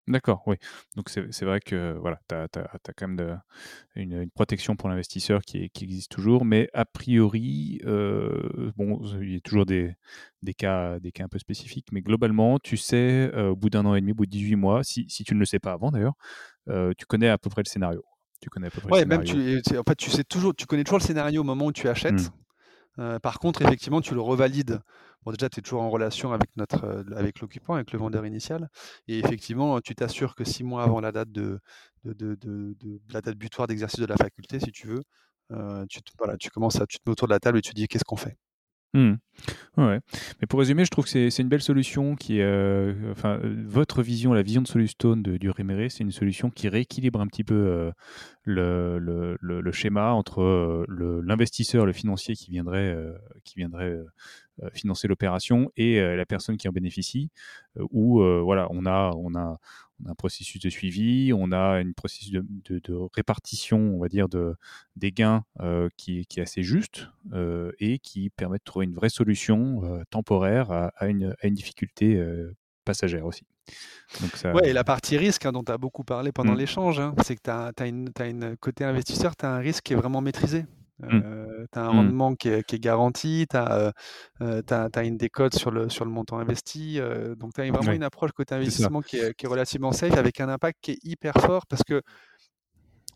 [0.08, 0.58] D'accord, oui.
[0.98, 2.48] Donc c'est vrai que voilà, tu as,
[2.98, 3.36] quand même de,
[3.96, 9.38] une, protection pour l'investisseur qui, qui, existe toujours, mais a priori, euh, bon, il y
[9.38, 9.96] a toujours des,
[10.42, 13.86] des, cas, des cas un peu spécifiques, mais globalement, tu sais, euh, au bout d'un
[13.86, 15.72] an et demi, au bout de 18 mois, si, si tu ne le sais pas
[15.72, 16.16] avant d'ailleurs,
[16.68, 18.04] euh, tu connais à peu près le scénario.
[18.42, 20.84] Tu connais à peu près ouais, même tu, en fait, tu sais toujours, tu connais
[20.84, 22.30] toujours le scénario au moment où tu achètes.
[22.98, 23.20] Mmh.
[23.20, 24.82] par contre, effectivement, tu le revalides
[25.26, 28.70] Bon, déjà, tu es toujours en relation avec, euh, avec l'occupant, avec le vendeur initial.
[29.08, 31.60] Et effectivement, tu t'assures que six mois avant la date, de,
[32.04, 32.76] de, de,
[33.12, 35.04] la date butoir d'exercice de la faculté, si tu veux,
[35.52, 37.72] euh, tu, voilà, tu commences à, tu te mets autour de la table et tu
[37.72, 38.38] te dis qu'est-ce qu'on fait?
[38.96, 39.16] Mmh.
[39.78, 40.00] Ouais.
[40.40, 44.34] Mais pour résumer, je trouve que c'est une belle solution qui, euh, enfin, votre vision,
[44.34, 47.92] la vision de Solustone de, du Réméré, c'est une solution qui rééquilibre un petit peu
[48.44, 50.86] le, le, le, schéma entre
[51.24, 52.96] l'investisseur, le, financier qui viendrait,
[53.44, 53.98] qui viendrait
[54.74, 57.30] financer l'opération et euh, la personne qui en bénéficie,
[57.78, 59.60] euh, où voilà, on a, on a,
[60.06, 64.56] un processus de suivi, on a une processus de, répartition, on va dire, de,
[64.98, 65.46] des gains
[65.96, 67.08] qui, qui, est assez juste
[67.80, 72.22] et qui permet de trouver une vraie solution temporaire à, une, à, une, difficulté
[72.84, 73.46] passagère aussi.
[74.20, 74.52] Donc ça...
[74.54, 76.58] Ouais, et la partie risque hein, dont tu as beaucoup parlé pendant mmh.
[76.58, 79.84] l'échange, hein, c'est que tu as, as, as une côté investisseur, tu as un risque
[79.86, 80.66] qui est vraiment maîtrisé.
[81.00, 81.22] Mmh.
[81.72, 81.96] tu as un mmh.
[81.96, 87.00] rendement qui est, garanti, tu as, une décote sur le, sur le montant investi.
[87.38, 90.40] donc, tu as vraiment une approche côté investissement qui est, qui est, relativement safe avec
[90.40, 92.02] un impact qui est hyper fort parce que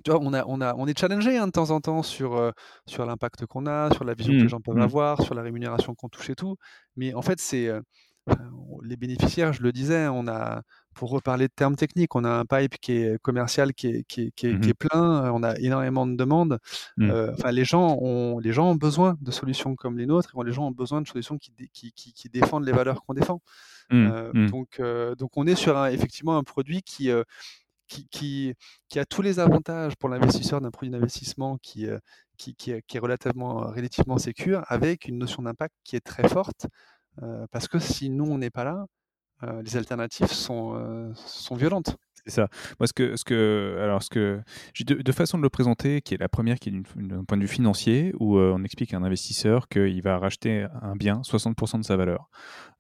[0.03, 2.51] tu vois, on, a, on, a, on est challengé hein, de temps en temps sur,
[2.85, 4.49] sur l'impact qu'on a, sur la vision que les mmh.
[4.49, 6.55] gens peuvent avoir, sur la rémunération qu'on touche et tout.
[6.95, 7.71] Mais en fait, c'est
[8.83, 10.61] les bénéficiaires, je le disais, on a,
[10.97, 14.31] pour reparler de termes techniques, on a un pipe qui est commercial, qui est, qui
[14.31, 16.59] qui est, qui est mmh plein, on a énormément de demandes.
[16.97, 17.09] Mmh.
[17.09, 20.43] Euh, enfin, les gens, ont, les gens ont besoin de solutions comme les nôtres, et
[20.43, 23.41] les gens ont besoin de solutions qui, qui, qui, défendent les valeurs qu'on défend.
[23.91, 24.07] Mmh.
[24.11, 27.11] Euh, donc, euh, donc, on est sur un, effectivement un produit qui,
[27.87, 28.55] qui,
[28.95, 31.87] a tous les avantages pour l'investisseur d'un produit d'investissement qui,
[32.37, 36.27] qui, qui, est, qui est relativement, relativement sécure, avec une notion d'impact qui est très
[36.27, 36.65] forte.
[37.51, 38.87] parce que si nous, on n'est pas là,
[39.41, 41.97] les alternatives sont, sont violentes.
[42.27, 42.49] C'est ça.
[42.79, 44.41] Moi, ce que, ce que, alors, ce que
[44.73, 47.41] j'ai deux, façons de le présenter, qui est la première, qui est d'un point de
[47.41, 51.85] vue financier, où on explique à un investisseur qu'il va racheter un bien 60% de
[51.85, 52.29] sa valeur.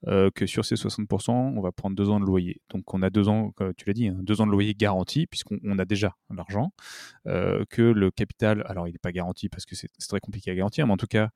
[0.05, 2.61] Euh, que sur ces 60%, on va prendre deux ans de loyer.
[2.69, 5.79] Donc on a deux ans, tu l'as dit, hein, deux ans de loyer garanti, puisqu'on
[5.79, 6.71] a déjà l'argent,
[7.25, 10.55] euh, que le capital, alors il n'est pas garanti parce que c'est très compliqué à
[10.55, 11.29] garantir, mais en tout cas,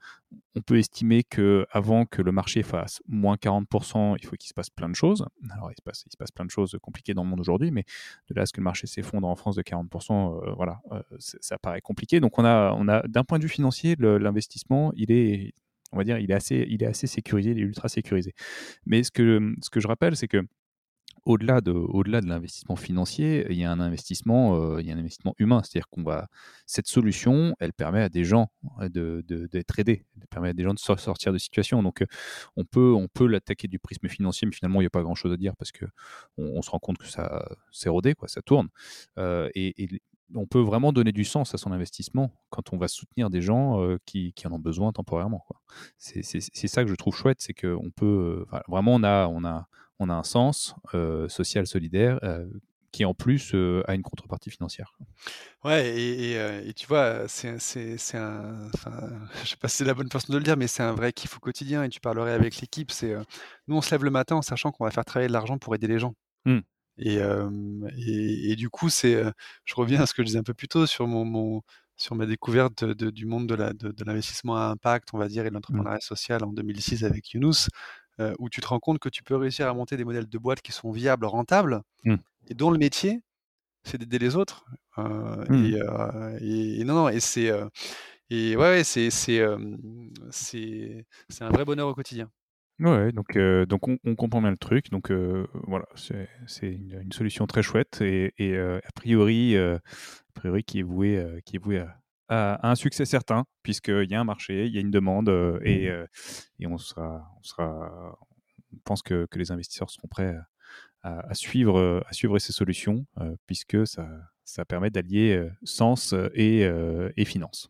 [0.56, 4.54] on peut estimer que avant que le marché fasse moins 40%, il faut qu'il se
[4.54, 5.26] passe plein de choses.
[5.50, 7.72] Alors il se passe, il se passe plein de choses compliquées dans le monde aujourd'hui,
[7.72, 7.86] mais
[8.30, 10.82] de là à ce que le marché s'effondre en France de 40%, euh, voilà,
[11.18, 12.20] ça paraît compliqué.
[12.20, 15.54] Donc on a, d'un point de vue financier, l'investissement, il est
[15.94, 18.34] on va dire, il est assez, il est assez sécurisé, il est ultra sécurisé.
[18.86, 20.42] Mais ce que, ce que je rappelle, c'est que
[21.26, 24.96] au-delà de, au-delà de l'investissement financier, il y a un investissement, euh, il y a
[24.96, 25.62] un investissement humain.
[25.64, 26.28] C'est-à-dire qu'on va,
[26.66, 30.74] cette solution, elle permet à des gens de, d'être aidés, elle permet à des gens
[30.74, 31.84] de sortir de situations.
[31.84, 32.04] Donc,
[32.56, 35.32] on peut, on peut l'attaquer du prisme financier, mais finalement, il n'y a pas grand-chose
[35.32, 35.86] à dire parce que
[36.38, 38.70] on, se rend compte que ça s'est rodé, quoi, ça tourne.
[39.18, 40.02] et, et,
[40.34, 43.98] on peut vraiment donner du sens à son investissement quand on va soutenir des gens
[44.06, 45.46] qui, qui, en ont besoin temporairement.
[45.98, 49.44] C'est, c'est, c'est ça que je trouve chouette, c'est qu'on peut, vraiment, on a, on
[49.44, 49.68] a
[50.02, 52.46] on a un sens euh, social solidaire euh,
[52.92, 54.98] qui en plus euh, a une contrepartie financière.
[55.64, 57.52] Ouais, et, tu vois, c'est
[58.16, 58.70] un,
[59.44, 61.14] je sais pas si c'est la bonne façon de le dire, mais c'est un vrai
[61.14, 61.84] kiff au quotidien.
[61.84, 62.92] Et tu parlerais avec l'équipe.
[62.92, 63.16] C'est
[63.68, 65.74] nous, on se lève le matin en sachant qu'on va faire travailler de l'argent pour
[65.76, 66.16] aider les gens.
[66.46, 66.60] Mmh.
[66.98, 69.24] Et, et, du coup, c'est,
[69.64, 71.62] je reviens à ce que je disais un peu plus tôt sur mon,
[71.96, 75.46] sur ma découverte du monde de, la, de, l'investissement à impact, on va dire, et
[75.46, 75.54] de mmh.
[75.54, 77.70] l'entrepreneuriat social en 2006 avec Younous.
[78.22, 80.38] Euh, où tu te rends compte que tu peux réussir à monter des modèles de
[80.38, 82.16] boîtes qui sont viables, rentables, mmh.
[82.50, 83.22] et dont le métier,
[83.84, 84.66] c'est d'aider les autres.
[85.00, 85.74] Euh, mmh.
[85.76, 87.52] euh, et, non, non, et c'est
[88.30, 89.42] et ouais, c'est c'est
[90.30, 92.30] c'est un vrai bonheur au quotidien.
[92.80, 94.90] Ouais, donc, donc on, comprend bien le truc.
[94.92, 96.28] Donc voilà, c'est
[96.62, 99.80] une, solution très chouette et, et a priori, a
[100.36, 102.01] priori qui est voué, qui est voué à,
[102.32, 105.90] un succès certain, puisqu'il y a un marché, il y a une demande, euh, et,
[105.90, 105.92] mmh.
[105.92, 106.08] euh,
[106.60, 108.18] et on, sera, on, sera,
[108.74, 110.36] on pense que, que les investisseurs seront prêts
[111.04, 114.08] à, suivre, à suivre ces solutions, euh, puisque ça,
[114.46, 116.70] ça permet d'allier sens et,
[117.18, 117.70] et finance.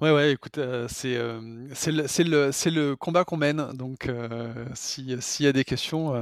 [0.00, 0.58] Ouais, ouais, écoute,
[0.88, 1.18] c'est
[1.74, 3.72] c'est le, combat qu'on mène.
[3.74, 4.10] Donc,
[4.74, 6.14] s'il y a des questions,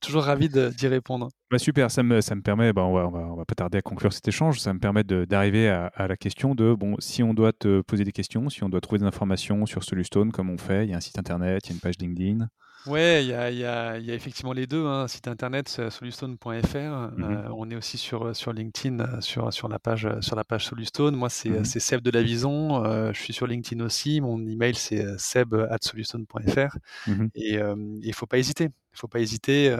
[0.00, 1.28] toujours ravi d'y répondre.
[1.52, 4.10] Bah super, ça me, ça me permet, bah on, va, va, pas tarder à conclure
[4.10, 7.52] cet échange, ça me permet d'arriver à, à, la question de, bon, si on doit
[7.52, 10.86] te poser des questions, si on doit trouver des informations sur Solustone, comme on fait,
[10.86, 12.48] il y a un site internet, il y a une page LinkedIn.
[12.86, 14.84] Ouais, il y a, y, a, y a, effectivement les deux.
[14.86, 15.06] Hein.
[15.06, 16.76] Site internet solustone.fr.
[16.76, 20.42] Mmh euh, on est aussi sur, sur LinkedIn, euh, sur, sur, la page, sur la
[20.42, 21.14] page Solustone.
[21.14, 22.84] Moi, c'est mmh Seb de la Vison.
[22.84, 24.20] Euh, je suis sur LinkedIn aussi.
[24.20, 26.76] Mon email, c'est seb.solustone.fr.
[27.06, 28.64] Mmh Et il ne faut pas hésiter.
[28.64, 29.74] Il faut pas hésiter.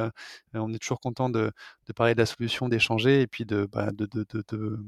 [0.55, 1.51] on est toujours content de,
[1.87, 4.79] de, parler de la solution, d'échanger et puis de, bah, de, de, de,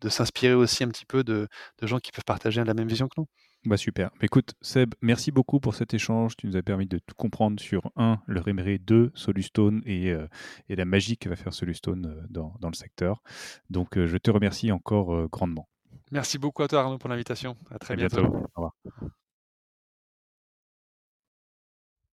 [0.00, 1.48] de s'inspirer aussi un petit peu de,
[1.80, 3.26] de gens qui peuvent partager la même vision que nous.
[3.68, 4.08] Bah super.
[4.12, 6.38] Bah, écoute, Seb, merci beaucoup pour cet échange.
[6.38, 10.26] Tu nous as permis de tout comprendre sur un, le Réméré, deux, Solustone et, euh,
[10.70, 13.22] et la magie que va faire Solustone euh, dans, dans le secteur.
[13.68, 15.68] Donc, euh, je te remercie encore grandement.
[16.12, 17.58] Merci beaucoup à toi, Arnaud, pour l'invitation.
[17.70, 18.24] À très bientôt.
[18.24, 18.72] Au revoir.